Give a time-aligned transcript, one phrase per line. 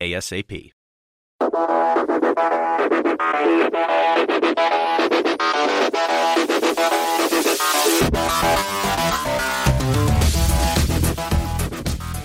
[0.00, 0.72] ASAP.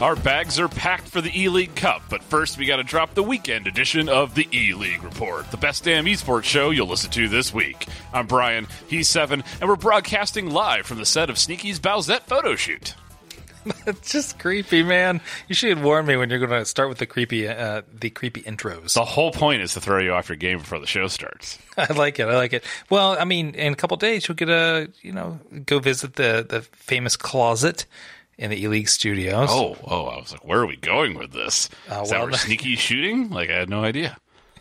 [0.02, 3.14] Our bags are packed for the E League Cup, but first we got to drop
[3.14, 7.12] the weekend edition of the E League Report, the best damn esports show you'll listen
[7.12, 7.86] to this week.
[8.14, 12.56] I'm Brian, he's Seven, and we're broadcasting live from the set of Sneaky's Bowsette photo
[12.56, 12.96] shoot.
[13.88, 15.20] It's just creepy, man.
[15.48, 18.42] You should warn me when you're going to start with the creepy, uh, the creepy
[18.44, 18.94] intros.
[18.94, 21.58] The whole point is to throw you off your game before the show starts.
[21.78, 22.28] I like it.
[22.28, 22.64] I like it.
[22.90, 26.46] Well, I mean, in a couple days, you'll get a, you know, go visit the
[26.48, 27.86] the famous closet
[28.38, 29.50] in the E League studios.
[29.52, 31.70] Oh, oh, I was like, where are we going with this?
[31.90, 33.30] Uh, is that well, where Sneaky's shooting?
[33.32, 34.18] Like, I had no idea.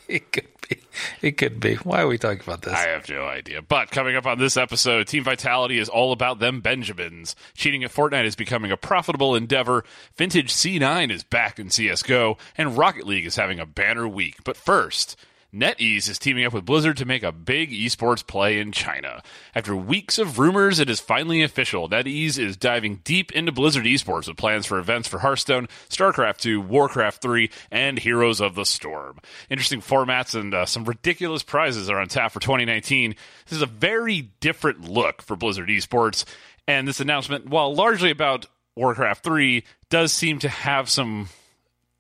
[0.09, 0.81] it could be.
[1.23, 1.75] It could be.
[1.77, 2.75] Why are we talking about this?
[2.75, 3.63] I have no idea.
[3.63, 7.35] But coming up on this episode, Team Vitality is all about them Benjamins.
[7.55, 9.85] Cheating at Fortnite is becoming a profitable endeavor.
[10.17, 14.45] Vintage C9 is back in CSGO, and Rocket League is having a banner week.
[14.45, 15.17] But first,
[15.55, 19.23] NetEase is teaming up with Blizzard to make a big esports play in China.
[19.55, 21.89] After weeks of rumors, it is finally official.
[21.89, 26.61] NetEase is diving deep into Blizzard esports with plans for events for Hearthstone, StarCraft 2,
[26.61, 29.21] Warcraft 3, and Heroes of the Storm.
[29.49, 33.15] Interesting formats and uh, some ridiculous prizes are on tap for 2019.
[33.47, 36.27] This is a very different look for Blizzard esports,
[36.67, 38.45] and this announcement, while largely about
[38.77, 41.31] Warcraft 3, does seem to have some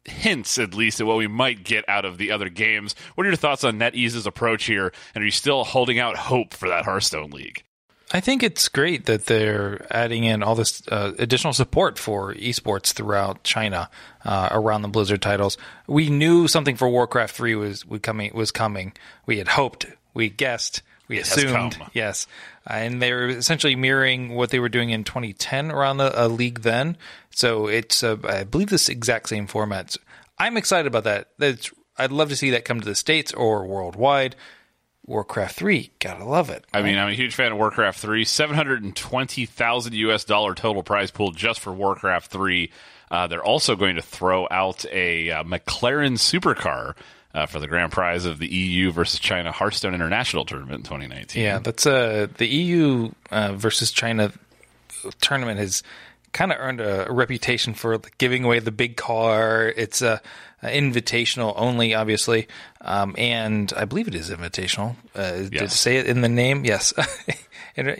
[0.08, 2.94] hints at least at what we might get out of the other games.
[3.14, 4.92] What are your thoughts on NetEase's approach here?
[5.14, 7.62] And are you still holding out hope for that Hearthstone League?
[8.10, 12.92] I think it's great that they're adding in all this uh, additional support for esports
[12.92, 13.90] throughout China
[14.24, 15.58] uh, around the Blizzard titles.
[15.86, 18.32] We knew something for Warcraft Three was was coming.
[18.34, 18.94] Was coming.
[19.26, 19.86] We had hoped.
[20.14, 20.82] We guessed.
[21.08, 21.78] We assumed.
[21.94, 22.26] Yes,
[22.68, 26.60] uh, and they're essentially mirroring what they were doing in 2010 around the uh, league
[26.60, 26.96] then.
[27.30, 29.96] So it's uh, I believe this exact same format.
[30.38, 31.30] I'm excited about that.
[31.38, 34.36] That's I'd love to see that come to the states or worldwide.
[35.06, 36.66] Warcraft 3, gotta love it.
[36.70, 38.26] I mean, I'm a huge fan of Warcraft 3.
[38.26, 42.70] 720,000 US dollar total prize pool just for Warcraft 3.
[43.10, 46.94] Uh, they're also going to throw out a uh, McLaren supercar
[47.38, 51.42] uh, for the grand prize of the EU versus China Hearthstone International Tournament in 2019.
[51.42, 54.32] Yeah, that's uh the EU uh, versus China
[55.20, 55.82] tournament has
[56.32, 59.72] kind of earned a, reputation for giving away the big car.
[59.76, 60.20] It's a,
[60.60, 62.48] invitational only, obviously,
[62.80, 64.96] um, and I believe it is invitational.
[65.14, 66.64] Uh, Did it say it in the name?
[66.64, 66.92] Yes.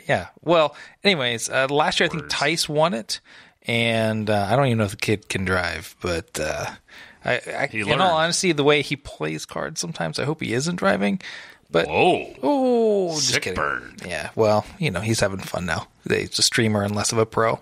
[0.09, 0.27] Yeah.
[0.41, 0.75] Well,
[1.05, 3.21] anyways, uh, last year I think Tice won it,
[3.65, 6.37] and uh, I don't even know if the kid can drive, but.
[7.25, 8.01] I, I, in learned.
[8.01, 11.21] all honesty, the way he plays cards, sometimes I hope he isn't driving.
[11.71, 12.33] But Whoa.
[12.41, 13.55] oh, just Sick kidding.
[13.55, 13.95] burn.
[14.07, 15.87] Yeah, well, you know, he's having fun now.
[16.07, 17.59] He's a streamer and less of a pro.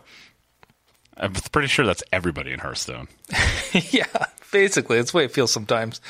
[1.17, 3.07] I'm pretty sure that's everybody in Hearthstone.
[3.91, 4.05] yeah,
[4.51, 6.01] basically, that's the way it feels sometimes.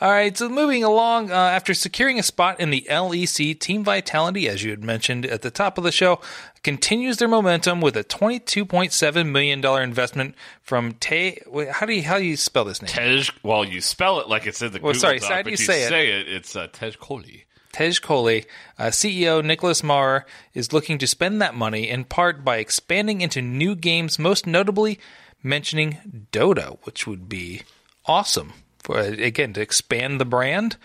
[0.00, 4.48] All right, so moving along, uh, after securing a spot in the LEC, Team Vitality,
[4.48, 6.20] as you had mentioned at the top of the show,
[6.62, 11.40] continues their momentum with a $22.7 million investment from Te.
[11.72, 12.88] How do you how do you spell this name?
[12.88, 15.50] Tej, well, you spell it like it's in the Well, Google sorry, Doc, how do
[15.50, 15.88] you say it?
[15.88, 16.28] say it.
[16.28, 17.44] It's uh, Tej Kohli.
[17.72, 18.46] Tej Kohli,
[18.78, 20.24] uh, CEO Nicholas Maurer,
[20.54, 24.98] is looking to spend that money in part by expanding into new games, most notably
[25.42, 25.98] mentioning
[26.32, 27.62] Dota, which would be
[28.06, 30.76] awesome for again to expand the brand.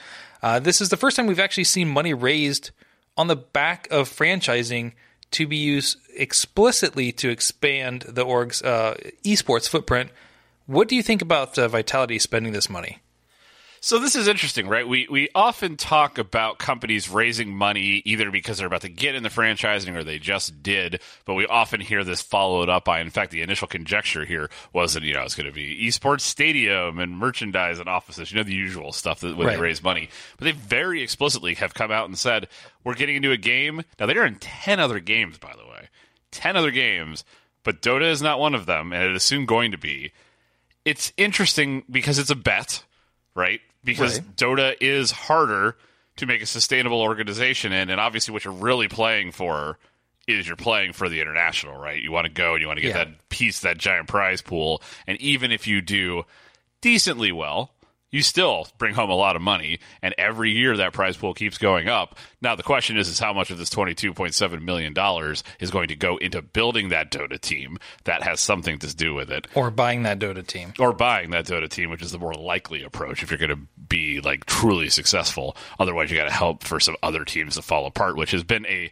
[0.41, 2.71] Uh, this is the first time we've actually seen money raised
[3.17, 4.93] on the back of franchising
[5.31, 10.09] to be used explicitly to expand the org's uh, esports footprint.
[10.65, 12.99] What do you think about uh, Vitality spending this money?
[13.83, 14.87] So this is interesting, right?
[14.87, 19.23] We we often talk about companies raising money either because they're about to get in
[19.23, 22.99] the franchising or they just did, but we often hear this followed up by.
[23.01, 26.21] In fact, the initial conjecture here was that you know it's going to be esports
[26.21, 29.55] stadium and merchandise and offices, you know, the usual stuff that when Right.
[29.55, 30.09] they raise money.
[30.37, 32.47] But they very explicitly have come out and said
[32.83, 33.81] we're getting into a game.
[33.99, 35.89] Now they're in ten other games, by the way,
[36.29, 37.25] ten other games,
[37.63, 40.11] but Dota is not one of them, and it is soon going to be
[40.85, 42.83] it's interesting because it's a bet,
[43.33, 43.59] right?
[43.83, 44.35] Because Right.
[44.35, 45.75] Dota is harder
[46.17, 49.77] to make a sustainable organization in, and obviously, what you're really playing for
[50.27, 52.01] is you're playing for the international, right?
[52.01, 53.05] You want to go and you want to get Yeah.
[53.05, 56.25] that piece, that giant prize pool, and even if you do
[56.81, 57.73] decently well,
[58.11, 61.57] you still bring home a lot of money, and every year that prize pool keeps
[61.57, 62.17] going up.
[62.41, 65.43] Now the question is, is how much of this twenty two point seven million dollars
[65.59, 69.31] is going to go into building that Dota team that has something to do with
[69.31, 70.73] it, Or buying that Dota team.
[70.79, 73.67] or buying that Dota team, which is the more likely approach if you're going to
[73.87, 75.55] be like truly successful.
[75.79, 78.65] Otherwise, you got to help for some other teams to fall apart, which has been
[78.65, 78.91] a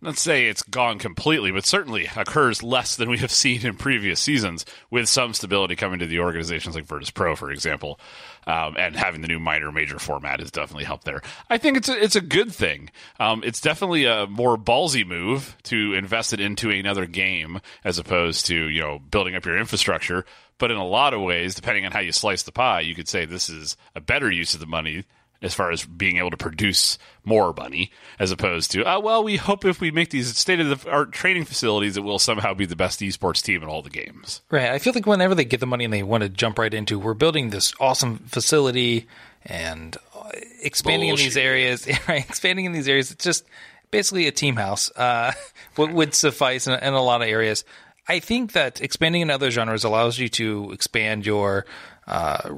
[0.00, 4.20] let's say it's gone completely, but certainly occurs less than we have seen in previous
[4.20, 7.98] seasons, with some stability coming to the organizations like Virtus Pro, for example,
[8.46, 11.22] um, and having the new minor major format has definitely helped there.
[11.50, 12.90] I think it's a, it's a good thing.
[13.18, 18.46] Um, it's definitely a more ballsy move to invest it into another game as opposed
[18.46, 20.24] to you know building up your infrastructure.
[20.58, 23.08] But in a lot of ways, depending on how you slice the pie, you could
[23.08, 25.04] say this is a better use of the money
[25.40, 29.36] as far as being able to produce more money, as opposed to, oh, well, we
[29.36, 32.66] hope if we make these state of the art training facilities, it will somehow be
[32.66, 34.42] the best esports team in all the games.
[34.50, 34.70] Right.
[34.70, 36.98] I feel like whenever they get the money and they want to jump right into,
[36.98, 39.06] we're building this awesome facility
[39.44, 40.30] and uh,
[40.62, 42.28] expanding in these areas, right?
[42.28, 43.44] Expanding in these areas, it's just
[43.90, 44.90] basically a team house.
[44.96, 45.32] Uh,
[45.76, 47.64] would, would suffice in, in a lot of areas.
[48.08, 51.66] I think that expanding in other genres allows you to expand your,
[52.06, 52.50] uh,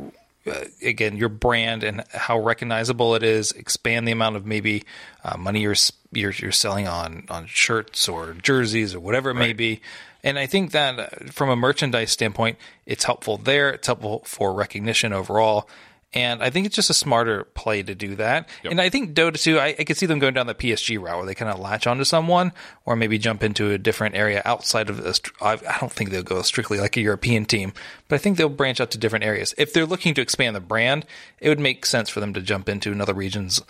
[0.83, 3.53] again, your brand and how recognizable it is.
[3.53, 4.85] Expand the amount of maybe
[5.25, 5.77] uh, money you're,
[6.13, 9.81] you're you're selling on on shirts or jerseys or whatever it may be.
[10.23, 13.71] And I think that uh, from a merchandise standpoint, it's helpful there.
[13.71, 15.69] It's helpful for recognition overall.
[16.13, 18.49] And I think it's just a smarter play to do that.
[18.65, 21.19] And I think Dota 2, I, I could see them going down the PSG route
[21.19, 22.53] where they kind of latch onto someone
[22.85, 25.21] or maybe jump into a different area outside of this.
[25.41, 27.73] I I don't think they'll go strictly like a European team,
[28.09, 29.55] but I think they'll branch out to different areas.
[29.57, 31.07] If they're looking to expand the brand,
[31.39, 33.63] it would make sense for them to jump into another regions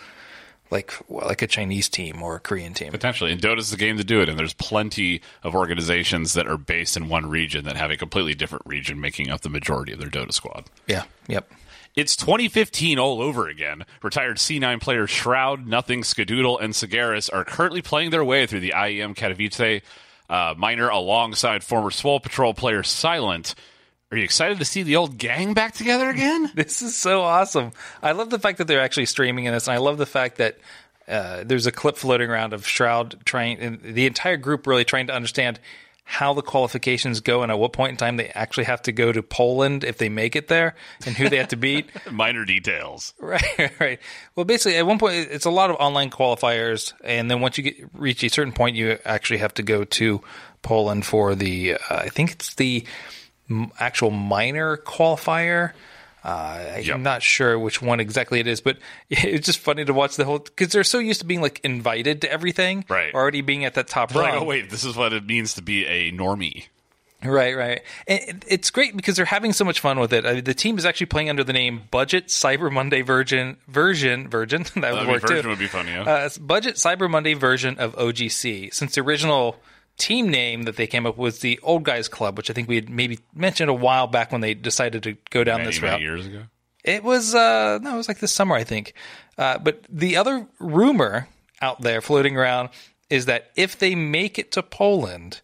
[0.71, 2.91] like well, like a Chinese team or a Korean team.
[2.91, 3.31] Potentially.
[3.31, 4.29] And Dota's the game to do it.
[4.29, 8.33] And there's plenty of organizations that are based in one region that have a completely
[8.33, 10.65] different region making up the majority of their Dota squad.
[10.87, 11.03] Yeah.
[11.27, 11.51] Yep.
[11.95, 13.85] It's 2015 all over again.
[14.01, 18.61] Retired C9 players Shroud, Nothing, Skadoodle, and Sean Gares are currently playing their way through
[18.61, 19.81] the IEM Katowice
[20.29, 23.55] uh, minor alongside former Swole Patrol player Silent.
[24.11, 26.51] Are you excited to see the old gang back together again?
[26.55, 27.71] This is so awesome.
[28.01, 30.37] I love the fact that they're actually streaming in this, and I love the fact
[30.37, 30.57] that
[31.07, 35.07] uh, there's a clip floating around of Shroud trying, and the entire group really trying
[35.07, 35.59] to understand
[36.11, 39.13] how the qualifications go and at what point in time they actually have to go
[39.13, 40.75] to Poland if they make it there,
[41.05, 41.89] and who they have to beat.
[42.11, 43.13] Minor details.
[43.17, 43.97] Right, right.
[44.35, 47.63] Well, basically, at one point, it's a lot of online qualifiers, and then once you
[47.63, 50.21] get reach a certain point, you actually have to go to
[50.63, 51.75] Poland for the.
[51.75, 52.85] Uh, I think it's the
[53.49, 55.71] m- actual minor qualifier.
[56.23, 56.95] Uh, Yep.
[56.95, 58.77] I'm not sure which one exactly it is, but
[59.09, 62.21] it's just funny to watch the whole because they're so used to being like invited
[62.21, 63.13] to everything, Right.
[63.13, 64.35] Already being at that top rung.
[64.35, 66.65] oh, wait, this is what it means to be a normie.
[67.23, 67.81] Right, right.
[68.07, 70.25] And it's great because they're having so much fun with it.
[70.25, 74.27] I mean, the team is actually playing under the name Budget Cyber Monday Virgin Version
[74.27, 74.63] Virgin.
[74.77, 75.49] that would mean, work version too.
[75.49, 76.01] would be funny, yeah.
[76.01, 78.73] Uh, Budget Cyber Monday version of OGC.
[78.73, 79.57] Since the original
[80.01, 82.67] team name that they came up with was the Old Guys Club, which I think
[82.67, 85.81] we had maybe mentioned a while back when they decided to go down many, this
[85.81, 86.01] route.
[86.01, 86.43] years ago.
[86.83, 88.93] It was uh no, it was like this summer, I think.
[89.37, 91.27] Uh, but the other rumor
[91.61, 92.69] out there floating around
[93.09, 95.41] is that if they make it to Poland,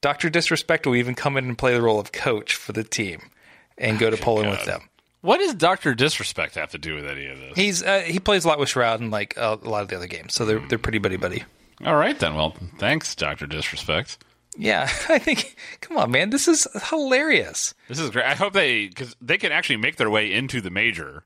[0.00, 3.30] Doctor Disrespect will even come in and play the role of coach for the team
[3.76, 4.88] and go to Poland with them.
[5.22, 7.56] What does Doctor Disrespect have to do with any of this?
[7.56, 9.96] He's uh, he plays a lot with Shroud and like uh, a lot of the
[9.96, 11.42] other games, so they're they're pretty buddy buddy.
[11.84, 12.34] All right then.
[12.34, 14.18] Well, thanks, Doctor Disrespect.
[14.56, 15.56] Yeah, I think.
[15.80, 17.74] Come on, man, this is hilarious.
[17.88, 18.24] This is great.
[18.24, 21.24] I hope they because they can actually make their way into the major,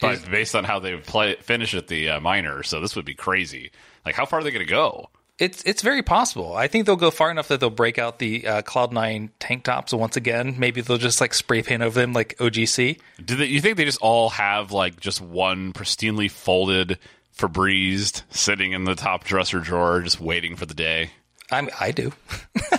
[0.00, 3.06] but Is- based on how they play finish at the uh, minor, so this would
[3.06, 3.70] be crazy.
[4.04, 5.08] Like, how far are they going to go?
[5.38, 6.54] It's it's very possible.
[6.54, 9.64] I think they'll go far enough that they'll break out the uh, Cloud Nine tank
[9.64, 10.54] tops once again.
[10.58, 13.00] Maybe they'll just like spray paint over them like OGC.
[13.24, 17.00] Do they, you think they just all have like just one pristinely folded
[17.36, 21.10] Febreze sitting in the top dresser drawer, just waiting for the day?
[21.50, 22.12] I I do.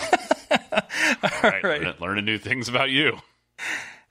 [1.22, 1.62] All Right.
[1.62, 3.18] Learning, learning new things about you.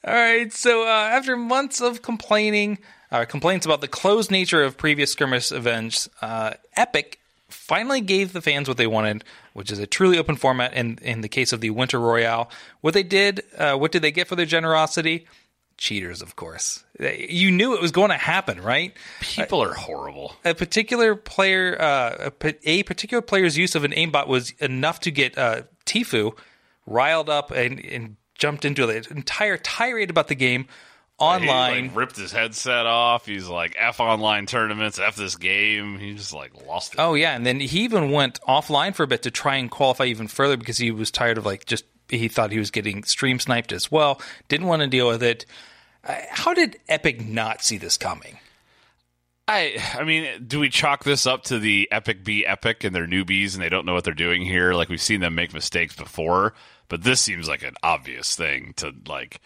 [0.06, 0.52] All right.
[0.54, 2.80] So uh, after months of complaining,
[3.12, 8.42] uh, complaints about the closed nature of previous skirmish events, uh, Epic finally gave the
[8.42, 9.24] fans what they wanted,
[9.54, 10.74] which is a truly open format.
[10.74, 12.50] In in the case of the Winter Royale,
[12.82, 15.26] what they did, uh, what did they get for their generosity?
[15.78, 16.84] Cheaters, of course.
[17.00, 18.94] You knew it was going to happen, right?
[19.20, 20.34] People are horrible.
[20.46, 22.30] a particular player, uh,
[22.64, 26.38] a, particular player's use of an aimbot was enough to get uh, Tfue
[26.86, 30.68] riled up and, and jumped into the entire tirade about the game
[31.18, 31.76] online.
[31.76, 33.26] He like ripped his headset off.
[33.26, 35.98] He's like F online tournaments, F this game.
[35.98, 37.00] He just like lost it.
[37.00, 40.06] oh yeah, and then he even went offline for a bit to try and qualify
[40.06, 43.40] even further because he was tired of like just he thought he was getting stream
[43.40, 44.22] sniped as well.
[44.48, 45.46] Didn't want to deal with it.
[46.04, 48.38] Uh, how did Epic not see this coming?
[49.48, 53.08] I I mean, do we chalk this up to the Epic be Epic and they're
[53.08, 54.74] newbies and they don't know what they're doing here?
[54.74, 56.54] Like we've seen them make mistakes before,
[56.90, 59.40] but this seems like an obvious thing to like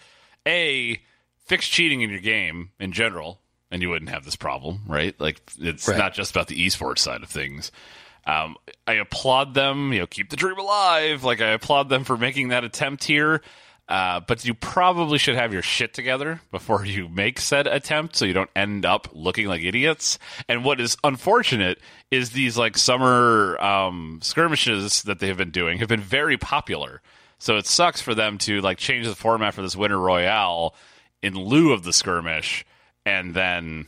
[0.47, 1.01] a
[1.45, 5.19] fix cheating in your game in general, and you wouldn't have this problem, right?
[5.19, 5.97] Like it's Right.
[5.97, 7.71] not just about the esports side of things.
[8.29, 8.55] Um,
[8.85, 11.23] I applaud them, you know, keep the dream alive.
[11.23, 13.41] Like I applaud them for making that attempt here.
[13.87, 18.23] Uh, but you probably should have your shit together before you make said attempt so
[18.23, 20.19] you don't end up looking like idiots.
[20.47, 21.79] And what is unfortunate
[22.11, 27.01] is these like summer um, skirmishes that they have been doing have been very popular.
[27.39, 30.75] So it sucks for them to like change the format for this winter royale
[31.23, 32.65] in lieu of the skirmish
[33.05, 33.87] and then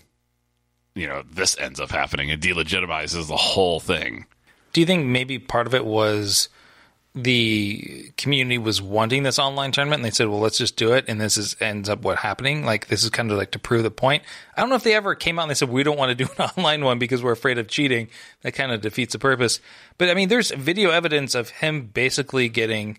[0.96, 4.26] you know this ends up happening and delegitimizes the whole thing.
[4.74, 6.50] Do you think maybe part of it was
[7.14, 11.06] the community was wanting this online tournament and they said, well, let's just do it.
[11.10, 12.66] And this is ends up what happening.
[12.66, 14.24] Like this is kind of like to prove the point.
[14.56, 16.24] I don't know if they ever came out and they said, we don't want to
[16.24, 18.08] do an online one because we're afraid of cheating.
[18.44, 19.60] That kind of defeats the purpose.
[19.98, 22.98] But I mean, there's video evidence of him basically getting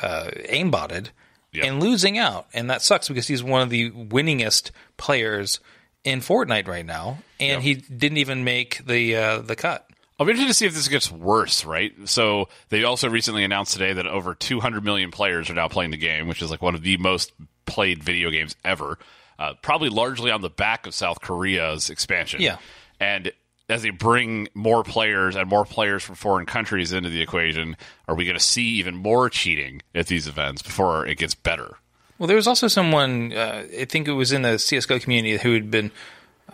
[0.00, 1.08] uh, aimbotted
[1.52, 1.64] Yep.
[1.64, 2.48] and losing out.
[2.52, 5.60] And that sucks because he's one of the winningest players
[6.04, 7.18] in Fortnite right now.
[7.40, 9.88] And he didn't even make the, uh, the cut.
[10.18, 11.92] I'll be interested to see if this gets worse, right?
[12.06, 15.98] So they also recently announced today that over 200 million players are now playing the
[15.98, 17.32] game, which is like one of the most
[17.66, 18.98] played video games ever.
[19.38, 22.40] Uh, probably largely on the back of South Korea's expansion.
[22.40, 22.56] Yeah.
[22.98, 23.32] And
[23.68, 27.76] as they bring more players and more players from foreign countries into the equation,
[28.08, 31.76] are we going to see even more cheating at these events before it gets better?
[32.18, 35.52] Well, there was also someone, uh, I think it was in the CSGO community who
[35.52, 35.90] had been,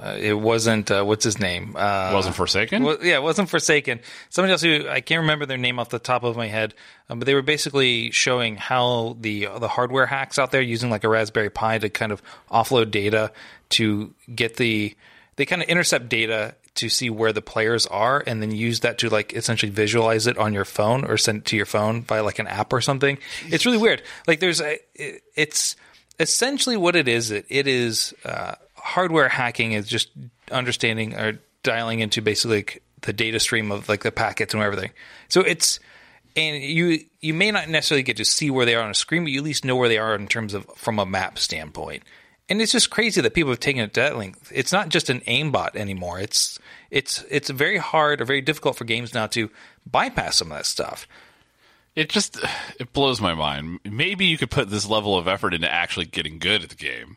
[0.02, 1.76] uh, it wasn't, uh, what's his name?
[1.76, 2.82] Uh, Wasn't Forsaken?
[2.82, 4.00] well, yeah, it wasn't Forsaken.
[4.30, 6.75] Somebody else who, I can't remember their name off the top of my head,
[7.09, 11.04] um, but they were basically showing how the, the hardware hacks out there using like
[11.04, 13.30] a Raspberry Pi to kind of offload data
[13.71, 14.97] to get the,
[15.37, 18.97] they kind of intercept data to see where the players are and then use that
[18.99, 22.25] to like essentially visualize it on your phone or send it to your phone via
[22.25, 23.18] like an app or something.
[23.47, 24.02] It's really weird.
[24.26, 25.76] Like there's a, it- it's
[26.18, 27.30] essentially what it is.
[27.30, 30.11] It, it is uh, hardware hacking is just
[30.51, 34.91] understanding or dialing into basically like the data stream of like the packets and everything.
[35.29, 35.79] So it's
[36.35, 39.25] and you you may not necessarily get to see where they are on a screen,
[39.25, 42.03] but you at least know where they are in terms of from a map standpoint.
[42.49, 44.51] And it's just crazy that people have taken it to that length.
[44.55, 46.19] It's not just an aimbot anymore.
[46.19, 46.59] It's
[46.91, 49.49] it's it's very hard or very difficult for games now to
[49.91, 51.07] bypass some of that stuff.
[51.95, 52.39] it just
[52.81, 53.79] it blows my mind.
[53.85, 57.17] Maybe you could put this level of effort into actually getting good at the game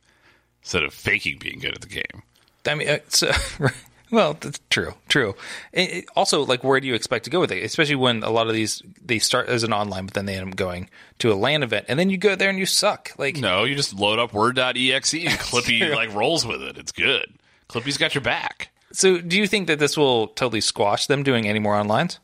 [0.66, 2.24] instead of faking being good at the game.
[2.68, 3.32] I mean, uh, so,
[4.12, 5.36] well, that's true, true.
[5.72, 7.64] It, it- also, like, where do you expect to go with it?
[7.64, 10.50] Especially when a lot of these they start as an online, but then they end
[10.50, 13.12] up going to a LAN event, and then you go there and you suck.
[13.20, 16.78] Like, No, you just load up Word.exe and Clippy like rolls with it.
[16.80, 17.26] It's good.
[17.70, 18.70] Clippy's got your back.
[18.92, 22.18] so do you think that this will totally squash them doing any more onlines?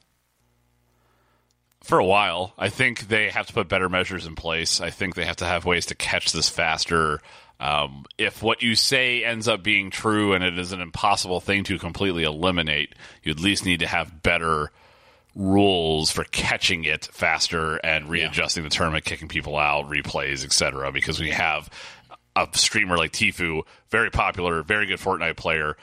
[1.83, 4.79] For a while, I think they have to put better measures in place.
[4.79, 7.21] I think they have to have ways to catch this faster.
[7.61, 11.63] Um, if what you say ends up being true and it is an impossible thing
[11.65, 14.71] to completely eliminate, you at least need to have better
[15.35, 20.91] rules for catching it faster and readjusting the tournament, kicking people out, replays, etc.
[20.91, 21.69] Because we have
[22.35, 25.77] a streamer like Tfue, very popular, very good Fortnite player,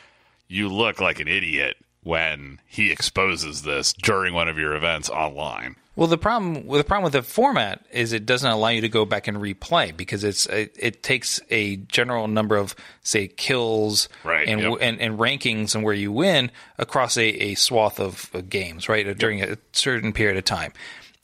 [0.49, 5.76] you look like an idiot when he exposes this during one of your events online.
[5.99, 8.88] Well, the problem well, the problem with the format is it doesn't allow you to
[8.88, 14.09] go back and replay because it's it, it takes a general number of say kills
[14.23, 14.78] Right, and, yep.
[14.81, 19.09] and and rankings and where you win across a, a swath of, of games right
[19.09, 20.73] uh, during a certain period of time.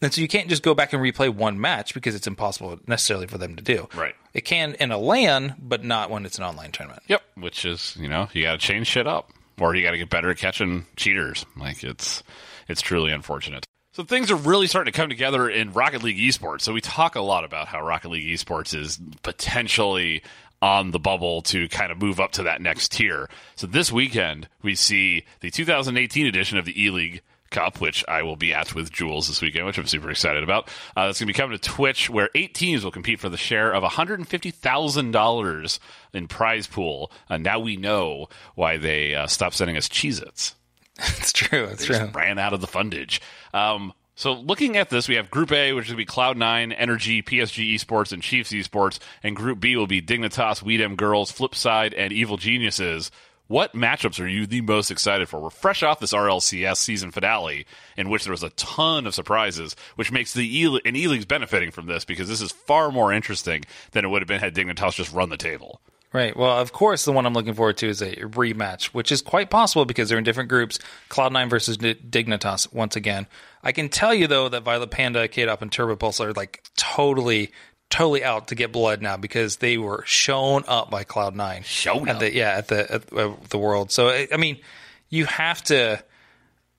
[0.03, 3.29] And so you can't just go back and replay one match because it's impossible necessarily
[3.29, 3.89] for them to do.
[3.95, 4.17] Right.
[4.33, 7.05] It can in a LAN, but not when it's an online tournament.
[7.07, 7.23] Yep.
[7.37, 10.11] Which is, you know, you got to change shit up, or you got to get
[10.11, 11.47] better at catching cheaters.
[11.57, 12.25] Like it's,
[12.67, 13.65] it's truly unfortunate.
[13.95, 16.63] So things are really starting to come together in Rocket League esports.
[16.63, 20.25] So we talk a lot about how Rocket League esports is potentially
[20.61, 23.31] on the bubble to kind of move up to that next tier.
[23.55, 28.23] So this weekend we see the 2018 edition of the E League Cup, which I
[28.23, 30.67] will be at with Jules this weekend, which I'm super excited about.
[30.97, 33.37] Uh, that's going to be coming to Twitch, where eight teams will compete for the
[33.37, 35.79] share of $150,000
[36.13, 37.13] in prize pool.
[37.31, 40.57] Uh, now we know why they uh, stopped sending us Cheez Its.
[41.19, 41.65] It's true.
[41.65, 41.97] It's true.
[41.97, 43.21] Just ran out of the fundage.
[43.53, 46.79] Um, so looking at this, we have Group A, which is going to be Cloud9,
[46.79, 51.33] NRG, PSG Esports, and Chiefs Esports, and Group B will be Dignitas, We Dem Girlz,
[51.33, 53.11] Flipside, and Evil Geniuses.
[53.47, 55.39] What matchups are you the most excited for?
[55.41, 59.77] We're fresh off this RLCS season finale, in which there was a ton of surprises,
[59.97, 63.13] which makes the E and E League's benefiting from this because this is far more
[63.13, 65.81] interesting than it would have been had Dignitas just run the table.
[66.15, 66.37] Right.
[66.37, 69.51] Well, of course, the one I'm looking forward to is a rematch, which is quite
[69.51, 70.79] possible because they're in different groups.
[71.11, 73.27] Cloud9 versus Dignitas once again.
[73.65, 77.51] I can tell you though that ViolentPanda, Kaydop, and Turbopolsa are like totally,
[77.91, 81.65] totally out to get blood now because they were shown up by Cloud9.
[81.65, 82.21] Shown at up?
[82.21, 83.91] The, yeah, at the at uh, the world.
[83.91, 84.61] So I mean,
[85.09, 86.01] you have to,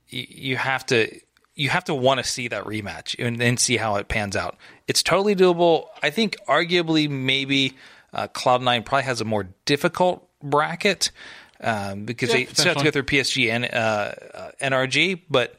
[0.07, 1.09] you have to
[1.55, 4.57] you have to want to see that rematch and then see how it pans out.
[4.87, 5.87] It's totally doable.
[6.01, 7.75] I think arguably maybe
[8.15, 11.11] uh, Cloud9 probably has a more difficult bracket
[11.61, 13.03] um, because Yeah, they still have to go through.
[13.03, 15.21] PSG and uh, uh, NRG.
[15.29, 15.55] But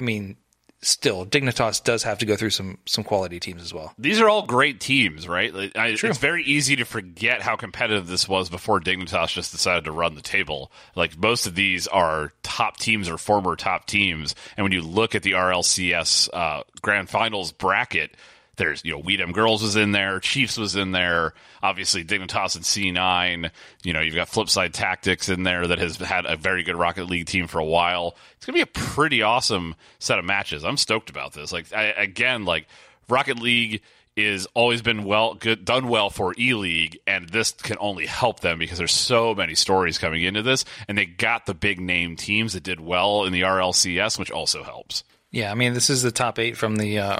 [0.00, 0.36] I mean,
[0.80, 3.92] still, Dignitas does have to go through some some quality teams as well.
[3.98, 5.52] These are all great teams, right?
[5.52, 9.84] Like, I, it's very easy to forget how competitive this was before Dignitas just decided
[9.84, 10.70] to run the table.
[10.94, 15.14] Like most of these are top teams or former top teams, and when you look
[15.14, 18.14] at the RLCS uh, Grand Finals bracket,
[18.58, 22.56] there's you know We Dem Girlz was in there, Chiefs was in there, obviously Dignitas
[22.56, 23.50] and C9.
[23.82, 27.04] You know you've got Flipside Tactics in there that has had a very good Rocket
[27.04, 28.16] League team for a while.
[28.36, 30.64] It's gonna be a pretty awesome set of matches.
[30.64, 31.52] I'm stoked about this.
[31.52, 32.66] Like I, again, like
[33.08, 33.82] Rocket League
[34.18, 38.40] is always been well good done well for E League, and this can only help
[38.40, 42.16] them because there's so many stories coming into this, and they got the big name
[42.16, 45.04] teams that did well in the RLCS, which also helps.
[45.30, 47.16] Yeah, I mean, this is the top eight from the uh,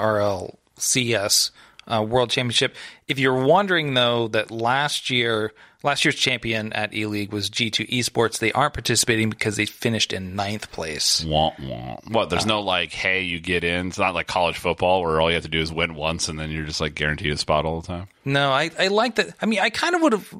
[0.78, 1.50] RLCS
[1.86, 2.74] uh, World Championship.
[3.06, 7.88] If you're wondering, though, that last year, last year's champion at E League was G2
[7.88, 8.38] Esports.
[8.38, 11.24] They aren't participating because they finished in ninth place.
[11.24, 11.96] Wah, wah.
[12.08, 12.30] What?
[12.30, 13.88] There's no like, hey, you get in.
[13.88, 16.38] It's not like college football where all you have to do is win once and
[16.38, 18.08] then you're just like guaranteed a spot all the time.
[18.24, 19.34] No, I, I like that.
[19.40, 20.34] I mean, I kind of would have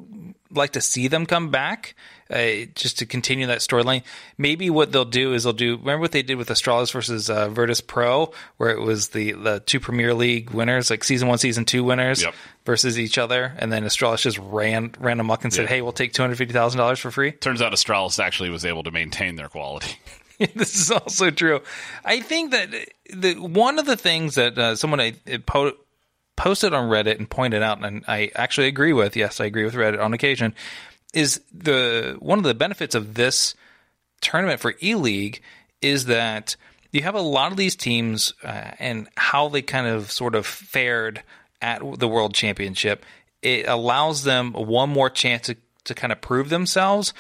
[0.51, 1.95] liked to see them come back
[2.31, 4.03] uh, just to continue that storyline.
[4.37, 5.77] Maybe what they'll do is they'll do.
[5.77, 9.61] Remember what they did with Astralis versus uh, Virtus Pro, where it was the the
[9.61, 12.35] two Premier League winners, like season one, season two winners, Yep.
[12.65, 15.69] versus each other, and then Astralis just ran ran amok and said, Yeah.
[15.69, 18.65] "Hey, we'll take two hundred fifty thousand dollars for free." Turns out Astralis actually was
[18.65, 19.97] able to maintain their quality.
[20.55, 21.61] this is also true.
[22.05, 22.69] I think that
[23.13, 25.15] the one of the things that uh, someone I,
[25.47, 25.73] po-
[26.37, 29.17] posted on Reddit and pointed out, and I actually agree with.
[29.17, 30.55] Yes, I agree with Reddit on occasion.
[31.15, 33.55] Is the one of the benefits of this
[34.21, 35.41] tournament for E League
[35.81, 36.57] is that
[36.93, 40.47] you have a lot of these teams uh, and how they kind of sort of
[40.47, 41.23] fared
[41.63, 43.05] at the World Championship.
[43.43, 47.15] It allows them one more chance to, to kind of prove themselves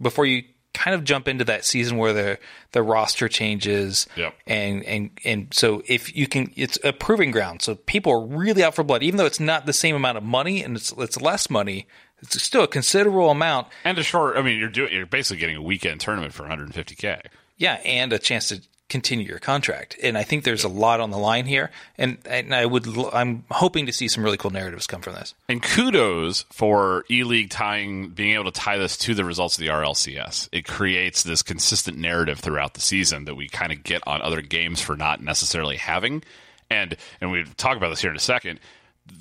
[0.00, 2.38] before you kind of jump into that season where the
[2.72, 4.34] the roster changes Yep.
[4.46, 8.64] and and and so if you can it's a proving ground so people are really
[8.64, 11.20] out for blood even though it's not the same amount of money and it's it's
[11.20, 11.86] less money
[12.24, 15.56] it's still a considerable amount And a short, I mean, you're doing, you're basically getting
[15.56, 17.20] a weekend tournament for 150k.
[17.56, 18.60] yeah and a chance to
[18.90, 22.54] continue your contract and i think there's a lot on the line here and and
[22.54, 26.44] i would I'm hoping to see some really cool narratives come from this And kudos
[26.52, 30.48] for E League tying, being able to tie this to the results of the RLCS.
[30.52, 34.42] It creates this consistent narrative throughout the season that we kind of get on other
[34.42, 36.22] games for not necessarily having.
[36.70, 38.60] And and we talk about this here in a second.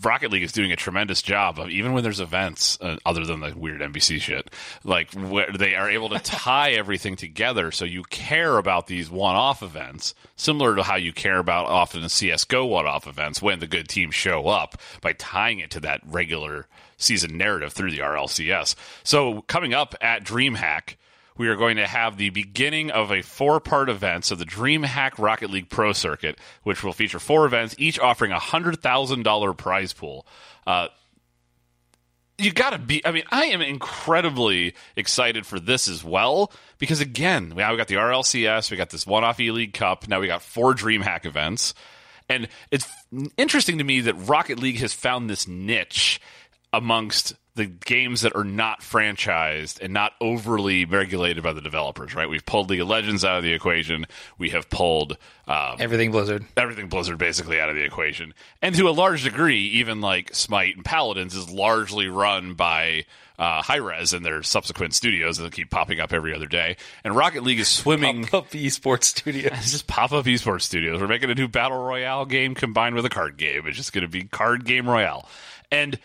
[0.01, 3.41] Rocket League is doing a tremendous job of even when there's events, uh, other than
[3.41, 4.49] the weird NBC shit,
[4.83, 9.61] like where they are able to tie everything together, so you care about these one-off
[9.61, 13.89] events, similar to how you care about often the CS:GO one-off events when the good
[13.89, 16.67] teams show up by tying it to that regular
[16.97, 18.75] season narrative through the RLCS.
[19.03, 20.95] So coming up at DreamHack,
[21.37, 25.17] we are going to have the beginning of a four part event, so the DreamHack
[25.17, 30.25] Rocket League Pro Circuit, which will feature four events, each offering a $100,000 prize pool.
[30.65, 30.87] Uh,
[32.37, 33.05] you gotta be.
[33.05, 37.87] I mean, I am incredibly excited for this as well because again, now we got
[37.87, 41.75] the RLCS, we got this one-off E League Cup, now we got four DreamHack events,
[42.27, 42.87] and it's
[43.37, 46.19] interesting to me that Rocket League has found this niche
[46.71, 52.15] amongst the games that are not franchised and not overly regulated by the developers.
[52.15, 52.29] Right?
[52.29, 54.05] We've pulled League of Legends out of the equation.
[54.37, 55.17] We have pulled.
[55.47, 58.33] Um, everything blizzard everything Blizzard basically out of the equation.
[58.61, 63.05] And to a large degree, even like Smite and Paladins is largely run by
[63.37, 66.77] uh, Hi-Rez and their subsequent studios that keep popping up every other day.
[67.03, 68.23] And Rocket League is swimming.
[68.33, 71.01] up esports studios It's just pop up esports studios.
[71.01, 73.67] We're making a new battle royale game combined with a card game.
[73.67, 75.27] It's just going to be card game royale.
[75.71, 75.99] And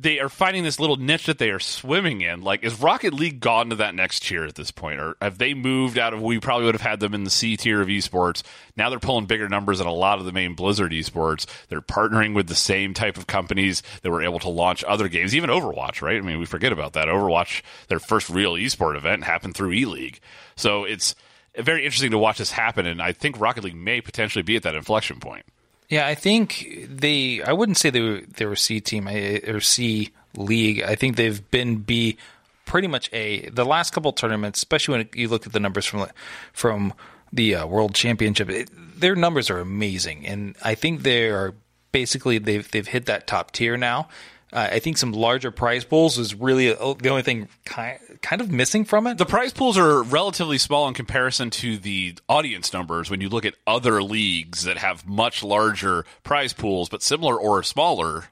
[0.00, 2.42] they are finding this little niche that they are swimming in.
[2.42, 5.00] Like, is Rocket League gone to that next tier at this point?
[5.00, 7.56] Or have they moved out of, we probably would have had them in the C
[7.56, 8.44] tier of esports.
[8.76, 11.46] Now they're pulling bigger numbers than a lot of the main Blizzard esports.
[11.68, 15.34] They're partnering with the same type of companies that were able to launch other games,
[15.34, 16.16] even Overwatch, right?
[16.16, 17.08] I mean, we forget about that.
[17.08, 20.20] Overwatch, their first real esport event happened through E League.
[20.54, 21.16] So it's
[21.56, 22.86] very interesting to watch this happen.
[22.86, 25.44] And I think Rocket League may potentially be at that inflection point.
[25.88, 27.42] Yeah, I think they.
[27.42, 30.82] I wouldn't say they were they were C team or C league.
[30.82, 32.18] I think they've been B
[32.66, 33.48] pretty much A.
[33.48, 36.06] The last couple tournaments, especially when you look at the numbers from
[36.52, 36.92] from
[37.32, 38.70] the uh, World Championship, it,
[39.00, 41.54] their numbers are amazing, and I think they are
[41.90, 44.08] basically they've they've hit that top tier now.
[44.52, 48.40] Uh, I think some larger prize pools is really uh, the only thing kind kind
[48.40, 49.18] of missing from it.
[49.18, 53.44] The prize pools are relatively small in comparison to the audience numbers when you look
[53.44, 58.24] at other leagues that have much larger prize pools, but similar or smaller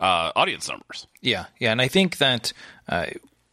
[0.00, 1.06] uh, audience numbers.
[1.22, 2.52] Yeah, yeah, and I think that
[2.88, 3.06] uh,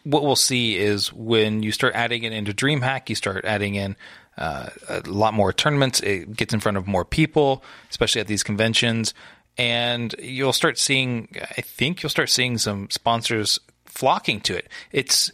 [0.03, 3.95] what we'll see is when you start adding it into DreamHack, you start adding in
[4.37, 6.01] uh, a lot more tournaments.
[6.01, 9.13] It gets in front of more people, especially at these conventions
[9.57, 14.67] and you'll start seeing I think you'll start seeing some sponsors flocking to it.
[14.91, 15.31] It's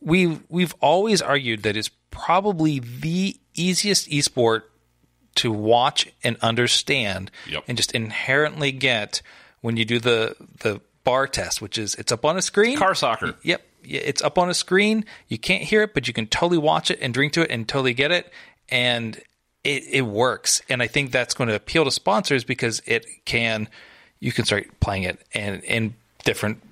[0.00, 4.62] we we've always argued that it's probably the easiest esport
[5.36, 7.64] to watch and understand Yep.
[7.68, 9.22] and just inherently get
[9.62, 12.76] when you do the the bar test, which is it's up on a screen.
[12.78, 13.34] Car soccer.
[13.42, 13.62] Yep.
[13.86, 15.04] It's up on a screen.
[15.28, 17.68] You can't hear it, but you can totally watch it and drink to it and
[17.68, 18.32] totally get it.
[18.70, 19.20] And
[19.64, 20.62] it, it works.
[20.68, 23.68] And I think that's going to appeal to sponsors because it can,
[24.20, 26.62] you can start playing it and in different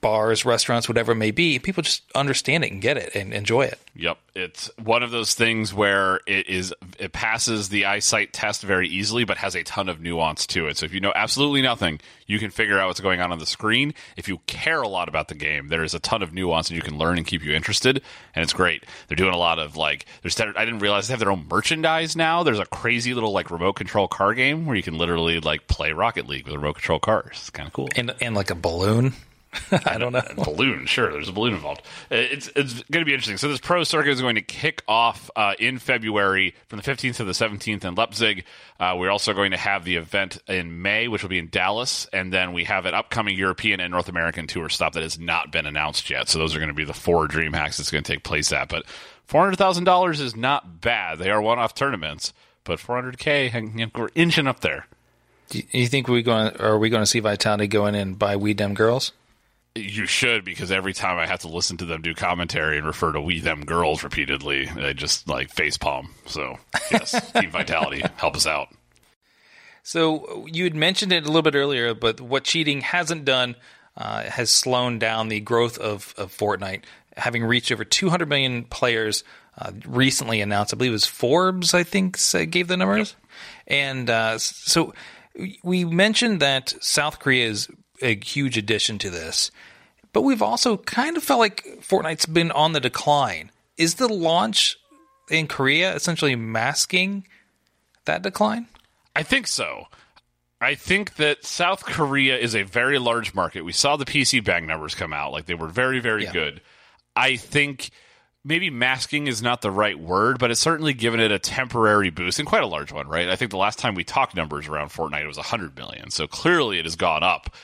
[0.00, 1.58] bars, restaurants, whatever it may be.
[1.58, 3.78] People just understand it and get it and enjoy it.
[3.94, 8.88] Yep, it's one of those things where it is it passes the eyesight test very
[8.88, 10.76] easily, but has a ton of nuance to it.
[10.76, 13.46] So if you know absolutely nothing, you can figure out what's going on on the
[13.46, 13.94] screen.
[14.16, 16.74] If you care a lot about the game, there is a ton of nuance that
[16.74, 18.02] you can learn and keep you interested,
[18.34, 18.84] and it's great.
[19.08, 22.14] They're doing a lot of like there's I didn't realize they have their own merchandise
[22.14, 22.42] now.
[22.42, 25.92] There's a crazy little like remote control car game where you can literally like play
[25.92, 27.32] Rocket League with remote control cars.
[27.32, 27.88] It's kind of cool.
[27.96, 29.14] And, and like a balloon.
[29.86, 30.22] I don't know.
[30.36, 30.86] balloon.
[30.86, 31.80] Sure, there's a balloon involved.
[32.10, 33.38] Uh, It's it's going to be interesting.
[33.38, 37.16] So this pro circuit is going to kick off uh, in February from the 15th
[37.16, 38.44] to the 17th in Leipzig.
[38.78, 42.06] Uh, we're also going to have the event in May, which will be in Dallas,
[42.12, 45.50] and then we have an upcoming European and North American tour stop that has not
[45.50, 46.28] been announced yet.
[46.28, 48.52] So those are going to be the four dream hacks that's going to take place
[48.52, 48.68] at.
[48.68, 48.84] But
[49.24, 51.18] four hundred thousand dollars is not bad.
[51.18, 52.32] They are one-off tournaments,
[52.64, 54.86] but 400k, and, you know, we're inching up there.
[55.48, 58.36] Do you think we going are we going to see Vitality going in and buy
[58.36, 59.12] We Dem Girlz?
[59.78, 63.12] You should because every time I have to listen to them do commentary and refer
[63.12, 66.10] to we them girls repeatedly, I just like face palm.
[66.26, 66.58] So
[66.90, 68.68] yes, Team Vitality, help us out.
[69.82, 73.56] So you had mentioned it a little bit earlier, but what cheating hasn't done
[73.96, 76.82] uh, has slowed down the growth of, of Fortnite,
[77.16, 79.24] having reached over 200 million players.
[79.56, 82.16] Uh, recently announced, I believe it was Forbes, I think,
[82.50, 83.16] gave the numbers.
[83.66, 84.94] And uh, so
[85.62, 87.68] we mentioned that South Korea is
[88.02, 89.50] a huge addition to this,
[90.12, 93.50] but we've also kind of felt like Fortnite's been on the decline.
[93.76, 94.76] Is the launch
[95.30, 97.26] in Korea essentially masking
[98.06, 98.66] that decline?
[99.14, 99.86] I think so.
[100.60, 103.62] I think that South Korea is a very large market.
[103.64, 106.32] We saw the PC Bang numbers come out; like they were very, very Yeah.
[106.32, 106.60] good.
[107.14, 107.90] I think
[108.44, 112.38] maybe masking is not the right word, but it's certainly given it a temporary boost
[112.38, 113.28] and quite a large one, right?
[113.28, 116.10] I think the last time we talked numbers around Fortnite, it was 100 million.
[116.10, 117.54] So clearly it has gone up.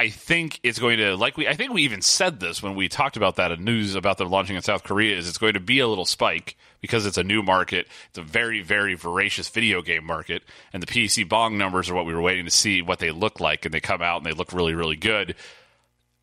[0.00, 2.88] I think it's going to like we I think we even said this when we
[2.88, 5.78] talked about that news about the launching in South Korea is it's going to be
[5.78, 7.86] a little spike because it's a new market.
[8.08, 12.06] It's a very very voracious video game market and the PC bang numbers are what
[12.06, 14.32] we were waiting to see what they look like and they come out and they
[14.32, 15.34] look really really good.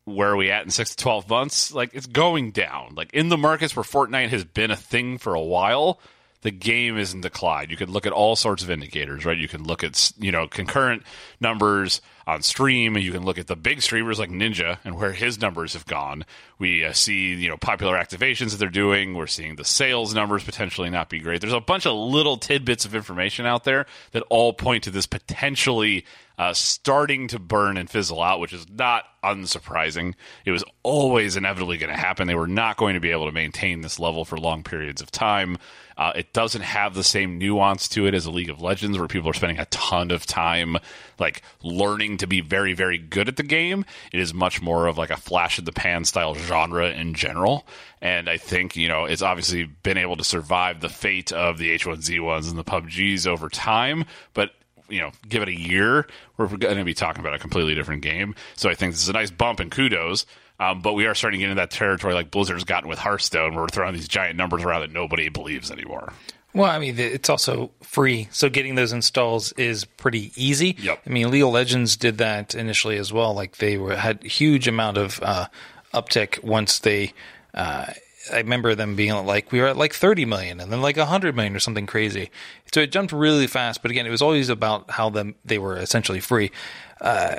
[0.06, 1.72] Where are we at in 6 to 12 months?
[1.72, 2.96] Like it's going down.
[2.96, 6.00] Like in the markets where Fortnite has been a thing for a while,
[6.42, 7.70] the game is in decline.
[7.70, 9.38] You can look at all sorts of indicators, right?
[9.38, 11.04] You can look at you know concurrent
[11.40, 12.98] numbers on stream.
[12.98, 16.26] You can look at the big streamers like Ninja and where his numbers have gone.
[16.58, 19.14] We uh, see you know popular activations that they're doing.
[19.14, 21.40] We're seeing the sales numbers potentially not be great.
[21.40, 25.06] There's a bunch of little tidbits of information out there that all point to this
[25.06, 26.04] potentially
[26.38, 30.14] uh, starting to burn and fizzle out, which is not unsurprising.
[30.44, 32.28] It was always inevitably going to happen.
[32.28, 35.10] They were not going to be able to maintain this level for long periods of
[35.10, 35.58] time.
[35.96, 39.08] Uh, it doesn't have the same nuance to it as a League of Legends, where
[39.08, 40.76] people are spending a ton of time
[41.18, 43.84] like learning to be very, very good at the game.
[44.12, 47.66] It is much more of like a flash in the pan style genre in general.
[48.00, 51.76] And I think you know it's obviously been able to survive the fate of the
[51.76, 54.04] H1Z1s and the PUBGs over time,
[54.34, 54.50] but
[54.88, 58.02] you know, give it a year, we're going to be talking about a completely different
[58.02, 58.34] game.
[58.56, 60.26] So I think this is a nice bump and kudos.
[60.60, 63.54] Um, but we are starting to get into that territory like Blizzard's gotten with Hearthstone,
[63.54, 66.12] where we're throwing these giant numbers around that nobody believes anymore.
[66.54, 70.76] Well, I mean, it's also free, so getting those installs is pretty easy.
[70.78, 71.02] Yep.
[71.06, 73.34] I mean, League of Legends did that initially as well.
[73.34, 75.46] Like they were had huge amount of uh,
[75.92, 77.12] uptick once they.
[77.52, 77.86] Uh,
[78.32, 81.34] I remember them being like we were at like 30 million and then like 100
[81.34, 82.30] million or something crazy.
[82.72, 83.80] So it jumped really fast.
[83.80, 86.50] But again, it was always about how them they were essentially free.
[87.00, 87.36] Uh,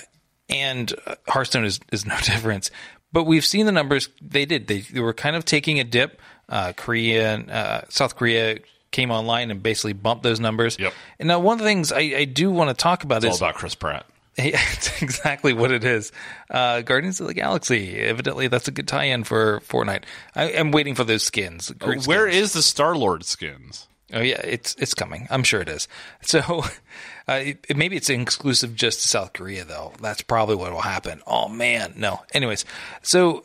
[0.50, 0.94] and
[1.28, 2.70] Hearthstone is is no difference.
[3.12, 4.10] But we've seen the numbers.
[4.22, 4.68] They did.
[4.68, 6.22] They, they were kind of taking a dip.
[6.48, 8.58] Uh, Korea, uh, South Korea
[8.92, 10.78] came online and basically bumped those numbers.
[10.80, 10.94] Yep.
[11.20, 13.42] And now one of the things I, I do want to talk about It's is
[13.42, 14.06] all about Chris Pratt.
[14.42, 16.14] it's exactly what it is.
[16.50, 17.98] Uh, Guardians of the Galaxy.
[17.98, 20.04] Evidently, that's a good tie-in for Fortnite.
[20.34, 21.74] I am waiting for those skins.
[21.82, 22.36] Where skins.
[22.36, 23.88] is the Star Lord skins?
[24.14, 25.28] Oh yeah, it's it's coming.
[25.30, 25.88] I'm sure it is.
[26.22, 26.40] So
[27.28, 29.94] uh, it, maybe it's exclusive just to South Korea though.
[30.02, 31.22] That's probably what will happen.
[31.28, 32.22] Oh man, no.
[32.34, 32.66] Anyways,
[33.02, 33.44] so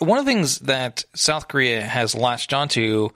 [0.00, 3.10] one of the things that South Korea has latched onto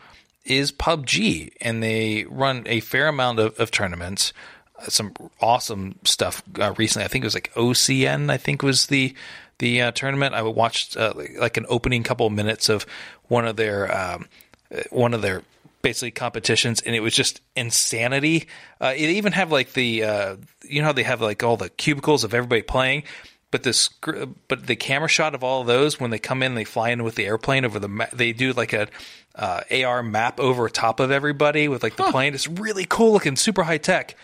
[0.51, 4.33] is PUBG, and they run a fair amount of, of tournaments.
[4.79, 7.05] Uh, Some awesome stuff uh, recently.
[7.05, 8.31] I think it was like OGN.
[8.31, 9.15] I think was the
[9.59, 10.35] the uh, tournament.
[10.35, 12.85] I watched uh, like an opening couple of minutes of
[13.29, 14.27] one of their um,
[14.75, 15.43] uh, one of their
[15.83, 18.47] basically competitions and it was just insanity
[18.83, 20.37] uh, it even have like the uh,
[20.69, 23.03] you know how they have like all the cubicles of everybody playing
[23.51, 26.65] but the but the camera shot of all of those when they come in they
[26.65, 28.89] fly in with the airplane over the ma- they do like a
[29.35, 33.37] uh, AR map over top of everybody with like the plane it's really cool looking
[33.37, 34.17] super high tech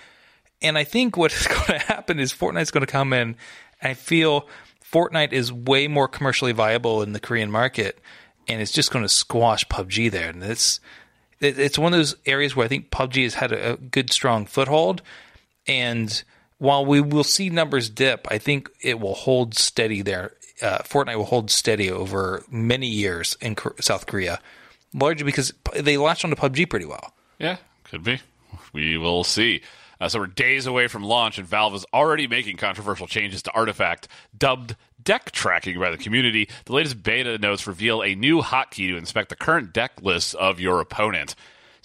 [0.63, 3.37] and I think what is going to happen is Fortnite's going to come in.
[3.81, 4.49] And I feel
[4.85, 7.99] Fortnite is way more commercially viable in the Korean market,
[8.49, 10.31] and it's just going to squash PUBG there.
[10.31, 10.81] And it's
[11.41, 14.13] it, it's one of those areas where I think PUBG has had a, a good,
[14.13, 15.03] strong foothold.
[15.67, 16.23] And
[16.59, 20.33] while we will see numbers dip, I think it will hold steady there.
[20.63, 24.41] Uh, Fortnite will hold steady over many years in South Korea,
[24.95, 27.13] largely because they latched onto PUBG pretty well.
[27.39, 28.21] Yeah, could be.
[28.73, 29.63] We will see.
[30.01, 33.53] Uh, so we're days away from launch, and Valve is already making controversial changes to
[33.53, 36.49] Artifact, dubbed deck tracking by the community.
[36.65, 40.61] The latest beta notes reveal a new hotkey to inspect the current deck lists of
[40.61, 41.35] your opponent.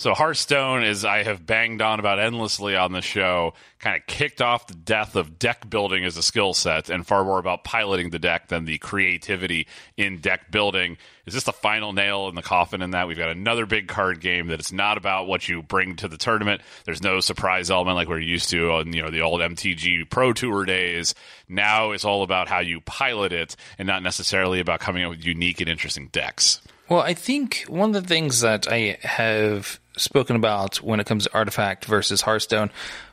[0.01, 4.41] So Hearthstone, is I have banged on about endlessly on the show, kind of kicked
[4.41, 8.09] off the death of deck building as a skill set, and far more about piloting
[8.09, 10.97] the deck than the creativity in deck building.
[11.27, 12.81] Is this the final nail in the coffin?
[12.81, 15.95] In that we've got another big card game that it's not about what you bring
[15.97, 16.63] to the tournament.
[16.83, 20.33] There's no surprise element like we're used to on you know the old MTG Pro
[20.33, 21.13] Tour days.
[21.47, 25.23] Now it's all about how you pilot it, and not necessarily about coming up with
[25.23, 26.59] unique and interesting decks.
[26.89, 31.25] Well, I think one of the things that I have spoken about when it comes
[31.25, 32.71] to Artifact versus Hearthstone,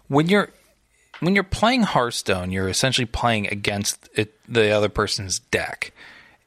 [0.08, 0.50] when you're
[1.20, 5.92] when you're playing Hearthstone, you're essentially playing against it, the other person's deck.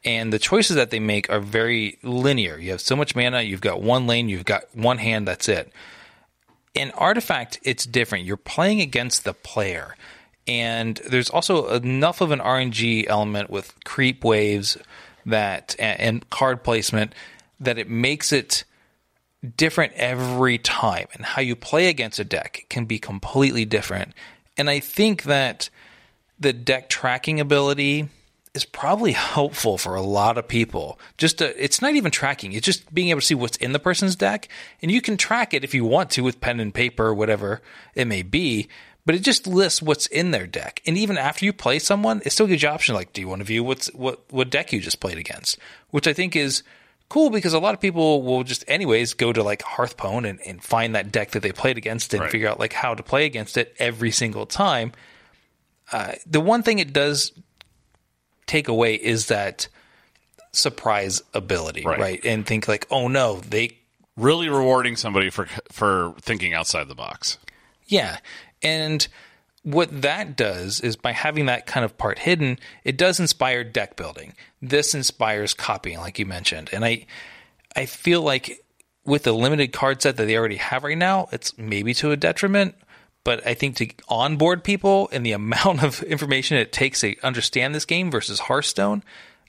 [0.03, 2.57] And the choices that they make are very linear.
[2.57, 5.71] You have so much mana, you've got one lane, you've got one hand, that's it.
[6.73, 8.25] In Artifact, it's different.
[8.25, 9.95] You're playing against the player.
[10.47, 14.77] And there's also enough of an RNG element with creep waves
[15.25, 17.13] that and, and card placement
[17.59, 18.63] that it makes it
[19.57, 21.07] different every time.
[21.13, 24.13] And how you play against a deck can be completely different.
[24.57, 25.69] And I think that
[26.39, 28.09] the deck tracking ability
[28.53, 30.99] is probably helpful for a lot of people.
[31.17, 33.79] Just to, it's not even tracking; it's just being able to see what's in the
[33.79, 34.49] person's deck,
[34.81, 37.61] and you can track it if you want to with pen and paper, or whatever
[37.95, 38.67] it may be.
[39.05, 42.31] But it just lists what's in their deck, and even after you play someone, it
[42.31, 44.81] still gives you option like, do you want to view what's what what deck you
[44.81, 45.57] just played against?
[45.89, 46.63] Which I think is
[47.11, 50.63] cool because a lot of people will just anyways go to like Hearthstone and, and
[50.63, 52.31] find that deck that they played against and Right.
[52.31, 54.93] figure out like how to play against it every single time.
[55.91, 57.33] Uh, the one thing it does
[58.47, 59.67] take away is that
[60.53, 61.99] surprise ability, Right.
[61.99, 62.25] right?
[62.25, 63.77] And think like, oh no, they
[64.17, 67.37] Really rewarding somebody for for thinking outside the box.
[67.87, 68.17] Yeah.
[68.61, 69.07] And
[69.63, 73.95] what that does is by having that kind of part hidden, it does inspire deck
[73.95, 74.33] building.
[74.61, 76.69] This inspires copying, like you mentioned.
[76.73, 77.05] And I
[77.75, 78.63] I feel like
[79.05, 82.17] with the limited card set that they already have right now, it's maybe to a
[82.17, 82.75] detriment.
[83.23, 87.75] But I think to onboard people and the amount of information it takes to understand
[87.75, 89.03] this game versus Hearthstone,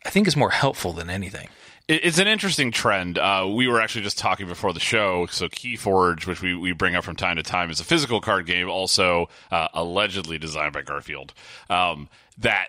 [0.05, 1.48] I think is more helpful than anything.
[1.88, 3.18] It- It's an interesting trend.
[3.18, 5.27] Uh, we were actually just talking before the show.
[5.27, 8.47] So, Keyforge, which we, we bring up from time to time, is a physical card
[8.47, 11.35] game, also uh, allegedly designed by Garfield,
[11.68, 12.68] um, that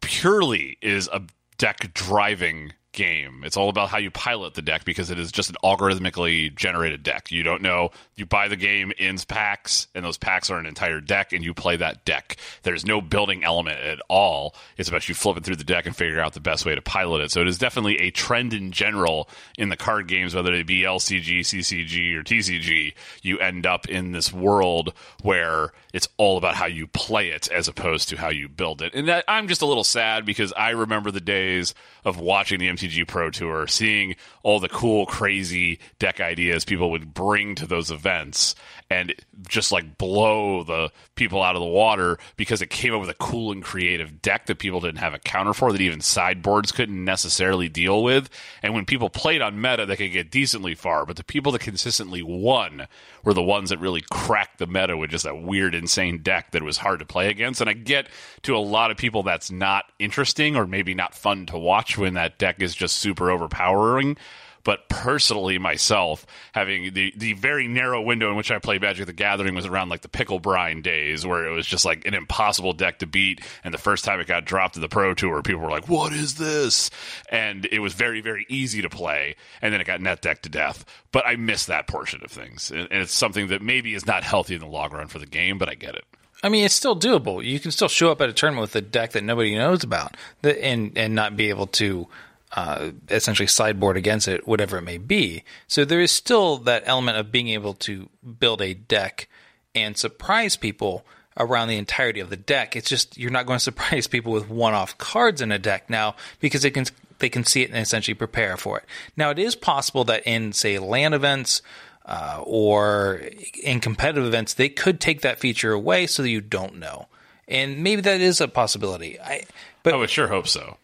[0.00, 1.22] purely is a
[1.58, 3.42] deck driving game.
[3.44, 7.02] It's all about how you pilot the deck because it is just an algorithmically generated
[7.02, 7.30] deck.
[7.30, 7.90] You don't know.
[8.16, 11.54] You buy the game in packs, and those packs are an entire deck, and you
[11.54, 12.36] play that deck.
[12.62, 14.54] There's no building element at all.
[14.76, 17.22] It's about you flipping through the deck and figuring out the best way to pilot
[17.22, 17.30] it.
[17.30, 19.28] So it is definitely a trend in general
[19.58, 22.94] in the card games, whether it be LCG, CCG, or TCG.
[23.22, 27.68] You end up in this world where it's all about how you play it as
[27.68, 28.94] opposed to how you build it.
[28.94, 32.68] And that I'm just a little sad because I remember the days of watching the
[32.68, 37.66] MTG MTG Pro Tour, seeing all the cool, crazy deck ideas people would bring to
[37.66, 38.54] those events,
[38.90, 39.14] and
[39.48, 43.14] just like blow the people out of the water because it came up with a
[43.14, 47.04] cool and creative deck that people didn't have a counter for, that even sideboards couldn't
[47.04, 48.28] necessarily deal with.
[48.62, 51.60] And when people played on meta, they could get decently far, but the people that
[51.60, 52.86] consistently won
[53.24, 56.62] were the ones that really cracked the meta with just that weird, insane deck that
[56.62, 57.60] was hard to play against.
[57.60, 58.08] And I get
[58.42, 62.14] to a lot of people that's not interesting or maybe not fun to watch when
[62.14, 64.16] that deck is just super overpowering.
[64.64, 69.12] But personally, myself, having the, the very narrow window in which I played Magic the
[69.12, 72.72] Gathering was around like the Pickle Brine days, where it was just like an impossible
[72.72, 73.42] deck to beat.
[73.62, 76.14] And the first time it got dropped to the Pro Tour, people were like, what
[76.14, 76.90] is this?
[77.28, 79.36] And it was very, very easy to play.
[79.60, 80.86] And then it got net decked to death.
[81.12, 82.70] But I miss that portion of things.
[82.70, 85.58] And it's something that maybe is not healthy in the long run for the game,
[85.58, 86.04] but I get it.
[86.42, 87.44] I mean, it's still doable.
[87.44, 90.14] You can still show up at a tournament with a deck that nobody knows about,
[90.42, 92.06] and and not be able to
[92.52, 95.42] uh, essentially sideboard against it, whatever it may be.
[95.66, 99.28] So there is still that element of being able to build a deck
[99.74, 101.04] and surprise people
[101.36, 102.76] around the entirety of the deck.
[102.76, 106.14] It's just you're not going to surprise people with one-off cards in a deck now
[106.40, 106.86] because they can
[107.18, 108.84] they can see it and essentially prepare for it.
[109.16, 111.62] Now it is possible that in say LAN events
[112.06, 113.22] uh, or
[113.62, 117.08] in competitive events they could take that feature away so that you don't know,
[117.48, 119.18] and maybe that is a possibility.
[119.20, 119.44] I
[119.82, 120.76] but I would sure hope so.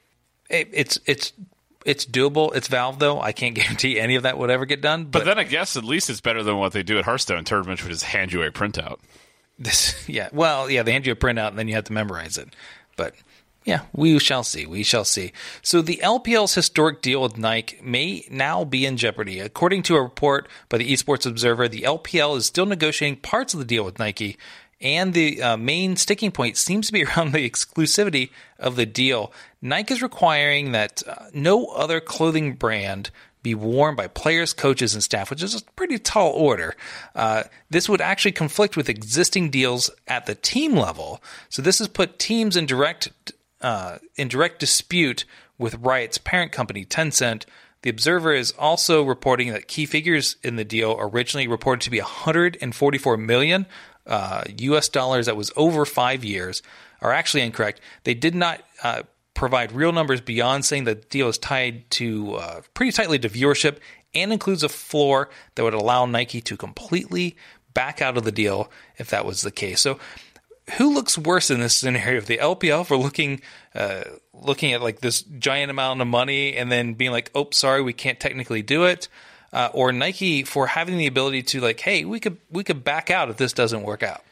[0.49, 1.33] It, it's it's
[1.85, 2.55] it's doable.
[2.55, 3.21] It's Valve though.
[3.21, 5.05] I can't guarantee any of that would ever get done.
[5.05, 7.45] But, But then I guess at least it's better than what they do at Hearthstone
[7.45, 8.99] tournaments, which is hand you a printout.
[9.59, 12.39] this, yeah, well, yeah, they hand you a printout and then you have to memorize
[12.39, 12.55] it.
[12.97, 13.15] But
[13.65, 14.65] yeah, we shall see.
[14.65, 15.33] We shall see.
[15.63, 19.39] So the LPL's historic deal with Nike may now be in jeopardy.
[19.39, 23.61] According to a report by the Esports Observer, the LPL is still negotiating parts of
[23.61, 24.39] the deal with Nike,
[24.81, 29.33] and the uh, main sticking point seems to be around the exclusivity of the deal.
[29.61, 33.11] Nike is requiring that uh, no other clothing brand
[33.43, 36.75] be worn by players, coaches, and staff, which is a pretty tall order.
[37.15, 41.23] Uh, this would actually conflict with existing deals at the team level.
[41.49, 45.25] So this has put teams in direct uh, in direct dispute
[45.59, 47.45] with Riot's parent company, Tencent.
[47.83, 51.99] The Observer is also reporting that key figures in the deal originally reported to be
[51.99, 53.67] 144 million
[54.07, 54.89] uh, U.S.
[54.89, 55.27] dollars.
[55.27, 56.63] That was over five years.
[57.03, 57.81] Are actually incorrect.
[58.05, 62.61] They did not uh, provide real numbers beyond saying the deal is tied to uh,
[62.75, 63.79] pretty tightly to viewership
[64.15, 67.37] and includes a floor that would allow Nike to completely
[67.73, 69.81] back out of the deal if that was the case.
[69.81, 69.99] So,
[70.77, 72.21] who looks worse in this scenario?
[72.21, 73.41] The LPL for looking
[73.75, 77.83] uh, looking at like this giant amount of money and then being like, "Oh, sorry,
[77.83, 79.09] we can't technically do it,"
[79.53, 83.11] uh, or Nike for having the ability to like, "Hey, we could we could back
[83.11, 84.23] out if this doesn't work out."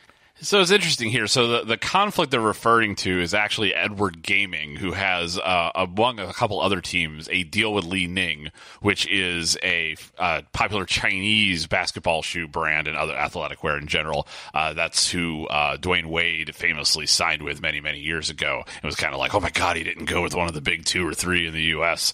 [0.40, 1.26] So it's interesting here.
[1.26, 6.20] So the, the conflict they're referring to is actually Edward Gaming, who has, uh, among
[6.20, 11.66] a couple other teams, a deal with Li Ning, which is a uh, popular Chinese
[11.66, 14.28] basketball shoe brand and other athletic wear in general.
[14.54, 18.62] Uh, that's who uh, Dwyane Wade famously signed with many, many years ago.
[18.81, 20.61] It was kind of like, oh my God, he didn't go with one of the
[20.61, 22.12] big two or three in the U.S.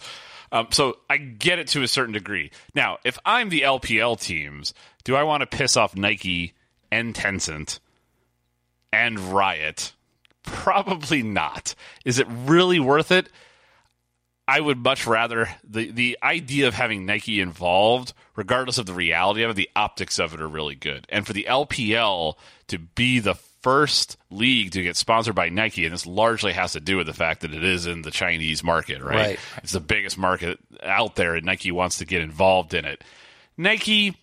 [0.53, 2.51] Um, so I get it to a certain degree.
[2.75, 6.55] Now, if I'm the LPL teams, do I want to piss off Nike
[6.91, 7.79] and Tencent?
[8.95, 9.93] and Riot?
[10.45, 11.75] Probably not.
[12.05, 13.29] Is it really worth it?
[14.47, 19.43] I would much rather the the idea of having Nike involved, regardless of the reality
[19.43, 21.07] of it, the optics of it are really good.
[21.09, 22.35] And for the LPL
[22.67, 26.81] to be the first league to get sponsored by Nike, and this largely has to
[26.81, 29.17] do with the fact that it is in the Chinese market, right?
[29.17, 29.39] Right.
[29.63, 33.03] It's the biggest market out there, and Nike wants to get involved in it.
[33.57, 34.17] Nike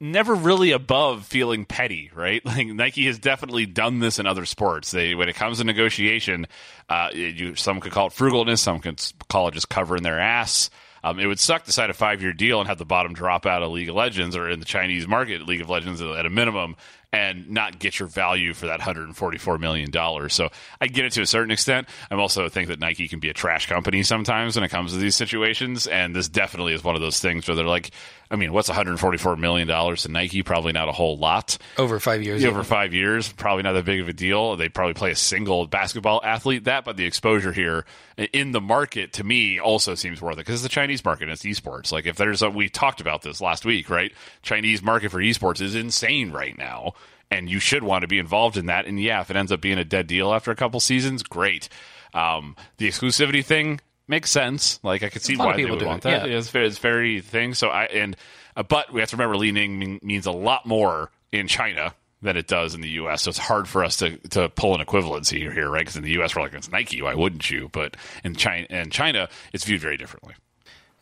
[0.00, 2.42] never really above feeling petty, right?
[2.50, 4.92] Like Nike has definitely done this in other sports.
[4.92, 6.46] They when it comes to negotiation,
[6.88, 10.70] uh, you, some could call it frugalness, some could call it just covering their ass.
[11.02, 13.46] Um, it would suck to sign a five year deal and have the bottom drop
[13.46, 16.30] out of League of Legends or in the Chinese market, League of Legends at a
[16.30, 16.76] minimum,
[17.12, 19.90] and not get your value for that $144 million.
[20.30, 20.48] So
[20.80, 21.88] I get it to a certain extent.
[22.10, 24.98] I'm also think that Nike can be a trash company sometimes when it comes to
[24.98, 25.86] these situations.
[25.86, 27.90] And this definitely is one of those things where they're like,
[28.30, 30.44] I mean, what's $144 million to Nike?
[30.44, 31.58] Probably not a whole lot.
[31.76, 32.42] Over five years.
[32.42, 34.54] Yeah, over five years, probably not that big of a deal.
[34.54, 37.84] They probably play a single basketball athlete that, but the exposure here
[38.32, 41.32] in the market to me also seems worth it because it's the Chinese market and
[41.32, 41.90] it's esports.
[41.90, 44.12] Like if there's a, we talked about this last week, right?
[44.42, 46.92] Chinese market for esports is insane right now,
[47.30, 48.86] and you should want to be involved in that.
[48.86, 51.68] And yeah, if it ends up being a dead deal after a couple seasons, great.
[52.12, 54.80] Um, the exclusivity thing makes sense.
[54.82, 56.28] Like I could see why they people would do want it, that.
[56.28, 56.38] yeah.
[56.38, 57.54] It's very, it's very thing.
[57.54, 58.16] So I and
[58.56, 61.94] uh, but we have to remember Li Ning mean, means a lot more in China
[62.22, 63.22] than it does in the U.S.
[63.22, 65.80] So it's hard for us to, to pull an equivalency here, right?
[65.80, 66.36] Because in the U.S.
[66.36, 67.70] we're like it's Nike, why wouldn't you?
[67.72, 70.34] But in China, in China, it's viewed very differently.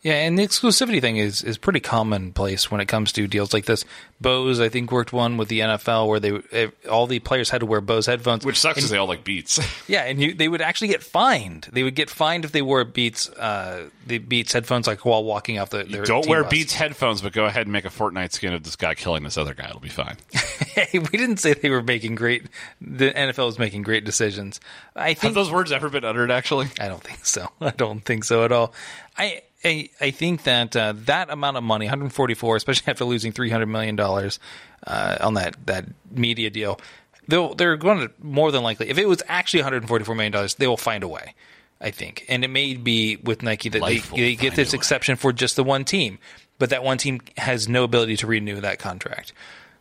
[0.01, 3.65] Yeah, and the exclusivity thing is is pretty commonplace when it comes to deals like
[3.65, 3.83] this.
[4.21, 7.59] Bose, I think, worked one with the NFL where they eh, all the players had
[7.59, 9.59] to wear Bose headphones, Which sucks because they all like Beats.
[9.89, 11.67] Yeah, and you, they would actually get fined.
[11.71, 15.57] They would get fined if they wore Beats, uh, the Beats headphones, like while walking
[15.57, 15.83] off the.
[15.83, 16.51] Their Don't wear bus.
[16.51, 19.37] Beats headphones, but go ahead and make a Fortnite skin of this guy killing this
[19.37, 19.67] other guy.
[19.67, 20.17] It'll be fine.
[20.69, 22.45] Hey, we didn't say they were making great.
[22.79, 24.61] The NFL was making great decisions.
[24.95, 25.33] I Have think.
[25.33, 26.31] those words ever been uttered?
[26.31, 27.49] Actually, I don't think so.
[27.61, 28.73] I don't think so at all.
[29.17, 33.65] I I, I think that uh, that amount of money, 144, especially after losing 300
[33.65, 34.39] million dollars
[34.87, 36.79] uh, on that that media deal,
[37.27, 40.67] they'll they're going to more than likely, if it was actually 144 million dollars, they
[40.67, 41.35] will find a way.
[41.81, 44.73] I think, and it may be with Nike that they, Life will they get this
[44.73, 46.19] exception for just the one team,
[46.57, 49.31] but that one team has no ability to renew that contract.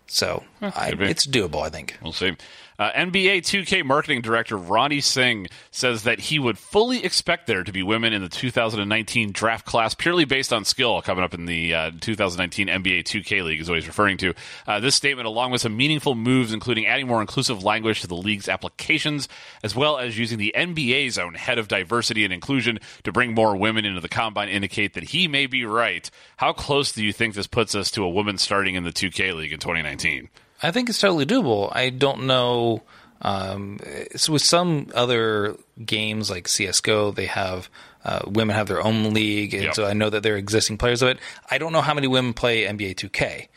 [0.06, 1.98] So I, could it's doable, I think.
[2.00, 2.36] We'll see.
[2.78, 7.72] Uh, NBA 2K marketing director Ronnie Singh says that he would fully expect there to
[7.72, 11.74] be women in the 2019 draft class purely based on skill coming up in the
[11.74, 14.32] uh, 2019 NBA 2K league, is what he's referring to.
[14.64, 18.14] Uh, this statement, along with some meaningful moves, including adding more inclusive language to the
[18.14, 19.28] league's applications,
[19.64, 23.56] as well as using the NBA's own head of diversity and inclusion to bring more
[23.56, 26.08] women into the combine, indicate that he may be right.
[26.36, 29.34] How close do you think this puts us to a woman starting in the 2K
[29.34, 30.28] league in 2019?
[30.62, 31.70] I think it's totally doable.
[31.74, 32.82] I don't know.
[33.20, 37.68] Um, it's with some other games like CS:GO, they have
[38.04, 39.74] uh, women have their own league, and Yep.
[39.74, 41.18] so I know that there are existing players of it.
[41.50, 43.48] I don't know how many women play NBA 2K,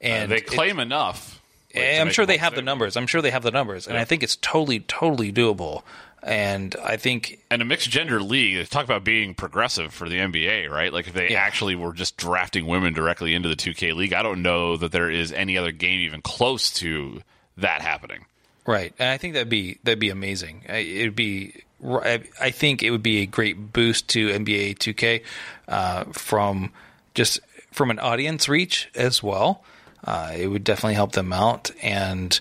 [0.00, 1.40] and they it- claim enough.
[1.74, 2.96] like, I'm sure they have the numbers.
[2.96, 5.82] I'm sure they have the numbers, and I think it's totally, totally doable.
[6.22, 8.56] And I think and a mixed gender league.
[8.56, 10.92] They talk about being progressive for the NBA, right?
[10.92, 11.40] Like if they Yeah.
[11.40, 15.10] actually were just drafting women directly into the 2K league, I don't know that there
[15.10, 17.22] is any other game even close to
[17.56, 18.24] that happening.
[18.66, 20.64] Right, and I think that'd be that'd be amazing.
[20.68, 25.22] I- It'd be, I I think it would be a great boost to NBA 2K
[25.68, 26.72] uh, from
[27.14, 27.40] just
[27.72, 29.64] from an audience reach as well.
[30.04, 32.38] Uh, it would definitely help them out, and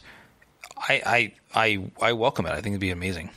[0.77, 1.69] I I
[2.01, 2.51] I, I welcome it.
[2.51, 3.29] I think it'd be amazing.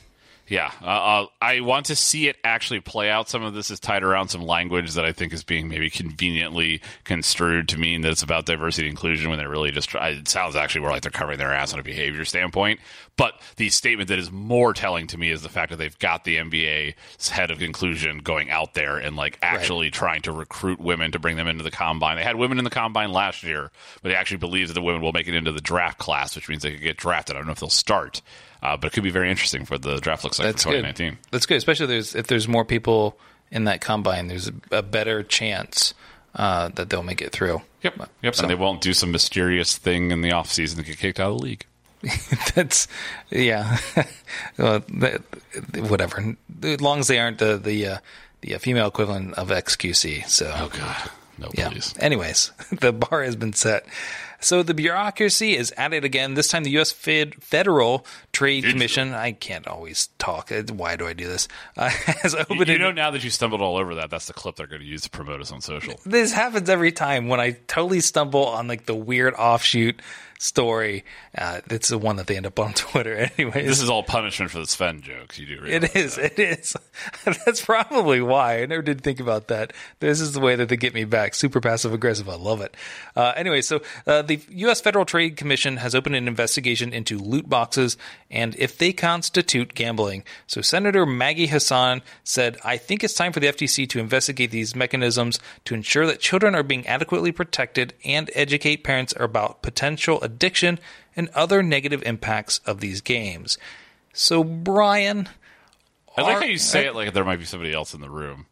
[0.50, 3.28] Yeah, uh, uh, I want to see it actually play out.
[3.28, 6.82] Some of this is tied around some language that I think is being maybe conveniently
[7.04, 9.94] construed to mean that it's about diversity and inclusion when they're really just.
[9.94, 12.80] It sounds actually more like they're covering their ass on a behavior standpoint.
[13.16, 16.24] But the statement that is more telling to me is the fact that they've got
[16.24, 21.12] the NBA's head of inclusion going out there and like actually trying to recruit women
[21.12, 22.16] to bring them into the combine.
[22.16, 23.70] They had women in the combine last year,
[24.02, 26.48] but they actually believe that the women will make it into the draft class, which
[26.48, 27.36] means they could get drafted.
[27.36, 28.20] I don't know if they'll start.
[28.62, 30.82] Uh, but it could be very interesting for the draft looks like That's for good.
[30.82, 31.18] 2019.
[31.30, 33.18] That's good, especially if there's if there's more people
[33.50, 34.28] in that combine.
[34.28, 35.94] There's a, a better chance
[36.34, 37.62] uh, that they'll make it through.
[37.82, 38.08] Yep.
[38.22, 38.34] Yep.
[38.34, 41.32] So- And they won't do some mysterious thing in the offseason to get kicked out
[41.32, 41.66] of the league.
[42.54, 42.86] That's
[43.30, 43.76] yeah.
[44.58, 45.22] well, that,
[45.76, 46.34] whatever.
[46.62, 47.98] As long as they aren't the the uh,
[48.42, 50.26] the female equivalent of XQC.
[50.28, 51.10] So Oh God.
[51.38, 51.68] No, yeah.
[51.70, 51.94] please.
[51.98, 53.84] Anyways, the bar has been set.
[54.40, 56.34] So the bureaucracy is at it again.
[56.34, 56.90] This time, the U.S.
[56.92, 59.12] Fed, Federal Trade Commission.
[59.14, 60.50] I can't always talk.
[60.50, 61.46] Uh, Why do I do this?
[61.76, 62.68] Uh, has You, opened.
[62.68, 64.80] you an- know, now that you stumbled all over that, that's the clip they're going
[64.82, 65.94] to use to promote us on social.
[66.04, 70.00] this happens every time when I totally stumble on like the weird offshoot
[70.40, 71.04] story.
[71.36, 73.66] Uh, it's the one that they end up on Twitter, anyways.
[73.66, 75.38] This is all punishment for the Sven jokes.
[75.38, 76.18] You do realize It is.
[76.18, 76.76] It is.
[77.24, 79.72] That's probably why I never did think about that.
[80.00, 81.34] This is the way that they get me back.
[81.34, 82.28] Super passive aggressive.
[82.28, 82.74] I love it.
[83.14, 84.80] Uh, anyway, so uh, the U.S.
[84.80, 87.98] Federal Trade Commission has opened an investigation into loot boxes
[88.30, 90.24] and if they constitute gambling.
[90.46, 94.74] So Senator Maggie Hassan said, "I think it's time for the FTC to investigate these
[94.74, 100.78] mechanisms to ensure that children are being adequately protected and educate parents about potential addiction
[101.16, 103.58] and other negative impacts of these games."
[104.12, 105.28] So, Brian.
[106.16, 108.46] I like how you say it like there might be somebody else in the room.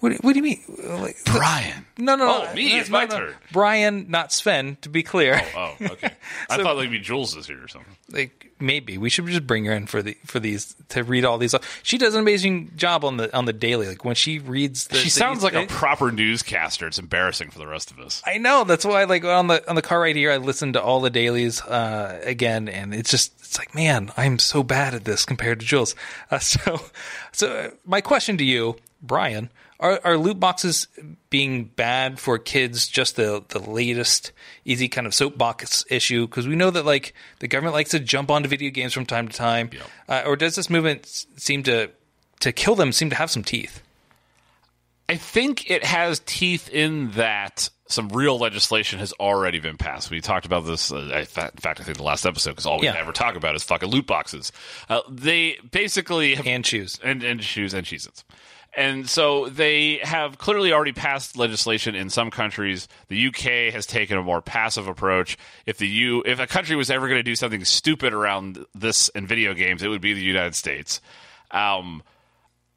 [0.00, 0.60] What, what do you mean?
[0.82, 1.84] Like, Brian.
[1.98, 2.46] no, no, no.
[2.48, 3.18] Oh, me, no, it's no, my no.
[3.18, 3.34] turn.
[3.52, 5.40] Brian, not Sven, to be clear.
[5.54, 6.10] Oh, okay.
[6.50, 7.94] I thought like maybe Jules is here or something.
[8.10, 11.36] Like maybe we should just bring her in for the for these to read all
[11.36, 11.54] these.
[11.82, 13.88] She does an amazing job on the on the daily.
[13.88, 16.86] Like when she reads, the, She the- sounds like a proper newscaster.
[16.86, 18.22] It's embarrassing for the rest of us.
[18.26, 18.64] I know.
[18.64, 21.10] That's why, like on the on the car right here, I listened to all the
[21.10, 25.60] dailies uh, again, and it's just it's like, man, I'm so bad at this compared
[25.60, 25.94] to Jules.
[26.30, 26.80] Uh, so,
[27.32, 30.86] so uh, my question to you, Brian, are are loot boxes
[31.30, 32.86] being bad for kids?
[32.86, 34.30] Just the the latest
[34.64, 36.26] easy kind of soapbox issue?
[36.28, 39.26] Because we know that like the government likes to jump onto video games from time
[39.28, 39.70] to time,
[40.08, 41.06] uh, or does this movement
[41.36, 41.90] seem to
[42.40, 42.92] to kill them?
[42.92, 43.82] Seem to have some teeth?
[45.08, 50.08] I think it has teeth in that some real legislation has already been passed.
[50.08, 52.64] We talked about this, uh, in fact, in fact, I think the last episode, because
[52.66, 52.94] all we Yeah.
[52.96, 54.52] ever talk about is fucking loot boxes.
[54.88, 57.00] Uh, they basically have And shoes.
[57.02, 58.22] and, and shoes and Cheez-Its.
[58.76, 62.86] And so they have clearly already passed legislation in some countries.
[63.08, 65.36] The UK has taken a more passive approach.
[65.66, 69.08] If the U, if a country was ever going to do something stupid around this
[69.10, 71.00] and video games, it would be the United States.
[71.50, 72.02] Um,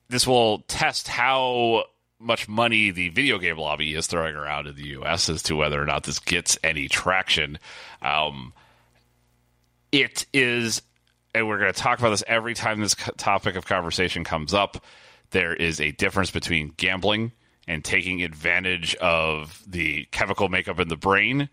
[0.10, 1.86] this will test how
[2.20, 5.30] much money the video game lobby is throwing around in the U.S.
[5.30, 7.60] as to whether or not this gets any traction.
[8.02, 8.54] Um,
[9.92, 10.82] it is,
[11.36, 14.84] and we're going to talk about this every time this topic of conversation comes up.
[15.34, 17.32] There is a difference between gambling
[17.68, 21.50] and taking advantage of the chemical makeup in the brain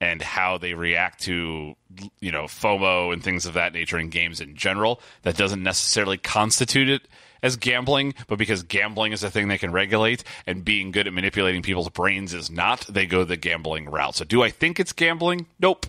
[0.00, 1.74] and how they react to
[2.20, 5.00] you know FOMO and things of that nature in games in general.
[5.22, 7.08] That doesn't necessarily constitute it
[7.42, 11.12] as gambling, but because gambling is a thing they can regulate and being good at
[11.12, 14.14] manipulating people's brains is not, they go the gambling route.
[14.14, 15.46] So do I think it's gambling?
[15.58, 15.86] Nope.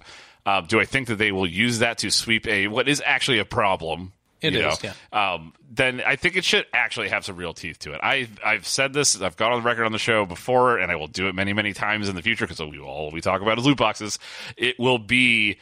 [0.48, 3.38] Uh, do I think that they will use that to sweep a what is actually
[3.38, 4.14] a problem?
[4.42, 5.34] It you is, know, yeah.
[5.34, 8.00] um, then I think it should actually have some real teeth to it.
[8.04, 10.96] I I've said this, I've gone on the record on the show before, and I
[10.96, 13.58] will do it many many times in the future because we all we talk about
[13.58, 14.20] is loot boxes.
[14.58, 15.58] It will be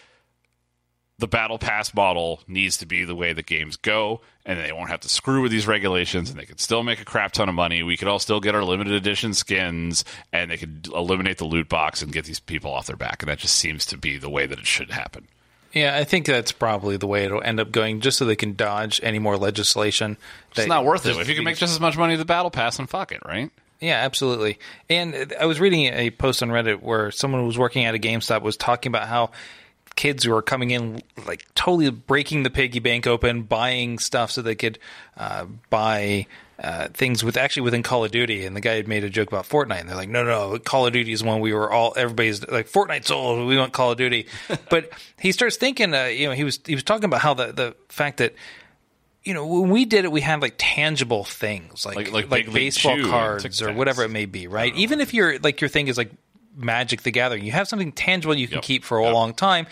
[1.19, 4.89] the battle pass model needs to be the way the games go, and they won't
[4.89, 7.55] have to screw with these regulations, and they can still make a crap ton of
[7.55, 7.83] money.
[7.83, 11.69] We could all still get our limited edition skins, and they could eliminate the loot
[11.69, 13.21] box and get these people off their back.
[13.21, 15.27] And that just seems to be the way that it should happen.
[15.73, 18.53] Yeah, I think that's probably the way it'll end up going, just so they can
[18.55, 20.17] dodge any more legislation.
[20.55, 21.17] It's not worth it.
[21.17, 23.21] If you can make just as much money as the battle pass, then fuck it,
[23.25, 23.49] right?
[23.79, 24.59] Yeah, absolutely.
[24.89, 27.99] And I was reading a post on Reddit where someone who was working at a
[27.99, 29.31] GameStop was talking about how
[29.95, 34.41] kids who are coming in like totally breaking the piggy bank open, buying stuff so
[34.41, 34.79] they could
[35.17, 36.27] uh, buy
[36.59, 38.45] uh, things with actually within Call of Duty.
[38.45, 40.85] And the guy had made a joke about Fortnite, and they're like, "No, no, Call
[40.85, 43.47] of Duty is one we were all everybody's like Fortnite's old.
[43.47, 44.27] We want Call of Duty."
[44.69, 47.47] but he starts thinking, uh, you know, he was he was talking about how the
[47.53, 48.33] the fact that
[49.23, 52.51] you know, when we did it, we had like tangible things, like Like- like, like
[52.53, 54.75] baseball cards or whatever it may be, right?
[54.75, 56.11] Even if you're like your thing is like
[56.55, 58.63] Magic the Gathering, you have something tangible you can Yep.
[58.63, 59.13] keep for a Yep.
[59.13, 59.65] long time,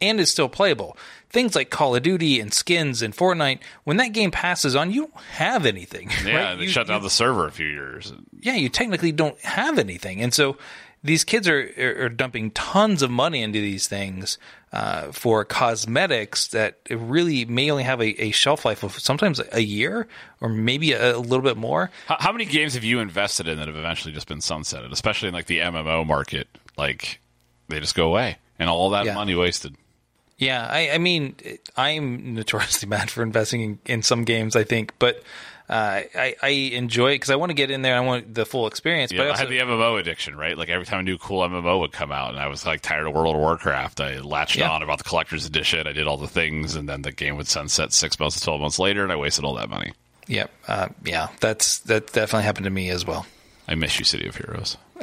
[0.00, 0.96] and is still playable.
[1.30, 5.02] Things like Call of Duty and skins and Fortnite, when that game passes on, you
[5.08, 6.10] don't have anything.
[6.24, 6.54] Yeah, right?
[6.56, 8.12] they You- shut down you- the server a few years.
[8.40, 10.22] yeah, you technically don't have anything.
[10.22, 10.56] And so
[11.04, 14.36] these kids are, are, dumping tons of money into these things
[14.72, 19.60] uh, for cosmetics that really may only have a, a shelf life of sometimes a
[19.62, 20.08] year
[20.40, 21.90] or maybe a, a little bit more.
[22.06, 25.28] How, how many games have you invested in that have eventually just been sunsetted, especially
[25.28, 26.48] in like the MMO market?
[26.76, 27.20] Like
[27.68, 29.14] they just go away and all that Yeah.
[29.14, 29.76] money wasted.
[30.38, 31.34] Yeah, I, I mean,
[31.76, 35.22] I'm notoriously bad for investing in, in some games, I think, but
[35.68, 37.94] uh, I, I enjoy it because I want to get in there.
[37.96, 39.12] I want the full experience.
[39.12, 40.56] Yeah, but I I, had the MMO addiction, right?
[40.56, 43.06] Like every time a new cool MMO would come out, and I was like tired
[43.06, 44.70] of World of Warcraft, I latched Yeah.
[44.70, 45.86] on about the collector's edition.
[45.86, 48.60] I did all the things, and then the game would sunset six months to twelve
[48.60, 49.92] months later, and I wasted all that money.
[50.26, 53.26] yeah, uh, yeah, that's that definitely happened to me as well.
[53.66, 54.78] I miss you, City of Heroes.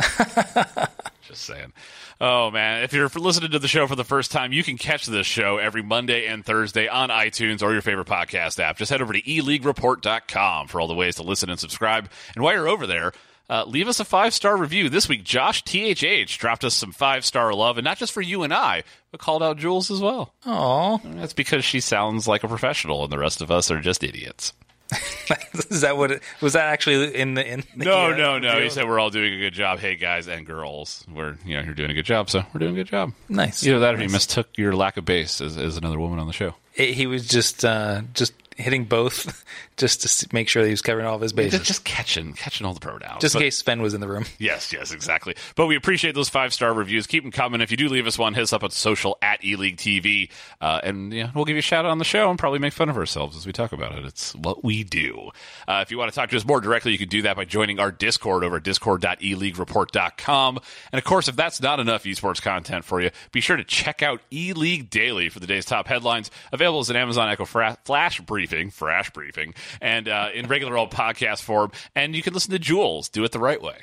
[1.27, 1.73] Just saying.
[2.19, 5.05] Oh man, if you're listening to the show for the first time, you can catch
[5.05, 8.77] this show every Monday and Thursday on iTunes or your favorite podcast app.
[8.77, 12.09] Just head over to eleaguereport.com for all the ways to listen and subscribe.
[12.33, 13.11] And while you're over there,
[13.49, 14.89] uh, leave us a five star review.
[14.89, 18.43] This week, Josh THH dropped us some five star love, and not just for you
[18.43, 20.33] and I, but called out Jules as well.
[20.45, 24.03] Oh, That's because she sounds like a professional, and the rest of us are just
[24.03, 24.53] idiots.
[25.69, 26.53] is that what it was?
[26.53, 28.59] That actually in the in the, No, uh, no, no.
[28.61, 29.79] He said we're all doing a good job.
[29.79, 32.73] Hey, guys and girls, we're you know you're doing a good job, so we're doing
[32.73, 33.13] a good job.
[33.27, 33.65] Nice.
[33.65, 36.33] Either that, or he mistook your lack of bass as, as another woman on the
[36.33, 36.53] show.
[36.73, 39.43] He- he was just uh, just hitting both,
[39.77, 42.33] just to make sure that he was covering all of his bases, Just, just catching,
[42.33, 43.21] catching all the pronouns.
[43.21, 44.25] just in But- case Sven was in the room.
[44.39, 45.35] Yes, yes, exactly.
[45.55, 47.07] But we appreciate those five star reviews.
[47.07, 47.61] Keep them coming.
[47.61, 50.29] If you do leave us one, hit us up at social at ELEAGUE TV,
[50.61, 52.73] uh, and yeah, we'll give you a shout out on the show and probably make
[52.73, 54.05] fun of ourselves as we talk about it.
[54.05, 55.31] It's what we do.
[55.67, 57.45] Uh, if you want to talk to us more directly, you can do that by
[57.45, 60.59] joining our Discord over at discord.eleaguereport.com.
[60.91, 64.01] And of course, if that's not enough esports content for you, be sure to check
[64.03, 66.31] out ELEAGUE Daily for the day's top headlines.
[66.51, 70.91] Available as an Amazon Echo fra- Flash briefing, Flash briefing, and uh, in regular old
[70.91, 71.71] podcast form.
[71.95, 73.77] And you can listen to Jules do it the right way.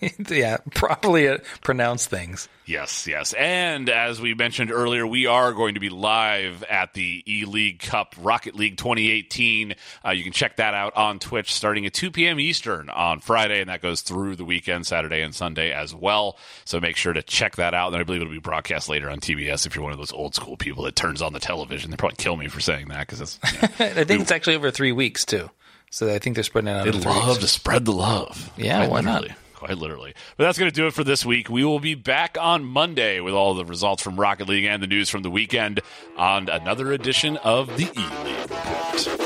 [0.28, 2.48] yeah, properly uh, pronounce things.
[2.66, 3.32] Yes, yes.
[3.32, 7.78] And as we mentioned earlier, we are going to be live at the E League
[7.78, 9.74] Cup Rocket League 2018.
[10.04, 12.40] Uh, you can check that out on Twitch starting at 2 p.m.
[12.40, 16.36] Eastern on Friday, and that goes through the weekend, Saturday and Sunday as well.
[16.64, 17.92] So make sure to check that out.
[17.92, 20.34] And I believe it'll be broadcast later on TBS if you're one of those old
[20.34, 21.90] school people that turns on the television.
[21.90, 23.38] They probably kill me for saying that because it's.
[23.52, 23.68] You know,
[24.00, 25.50] I think it's actually over three weeks too.
[25.90, 26.84] So I think they're spreading it out.
[26.84, 27.38] They love weeks.
[27.40, 28.50] to spread the love.
[28.56, 29.28] Yeah, why not?
[29.56, 30.12] Quite literally.
[30.36, 31.48] But that's going to do it for this week.
[31.48, 34.86] We will be back on Monday with all the results from Rocket League and the
[34.86, 35.80] news from the weekend
[36.14, 39.16] on another edition of the E League Report.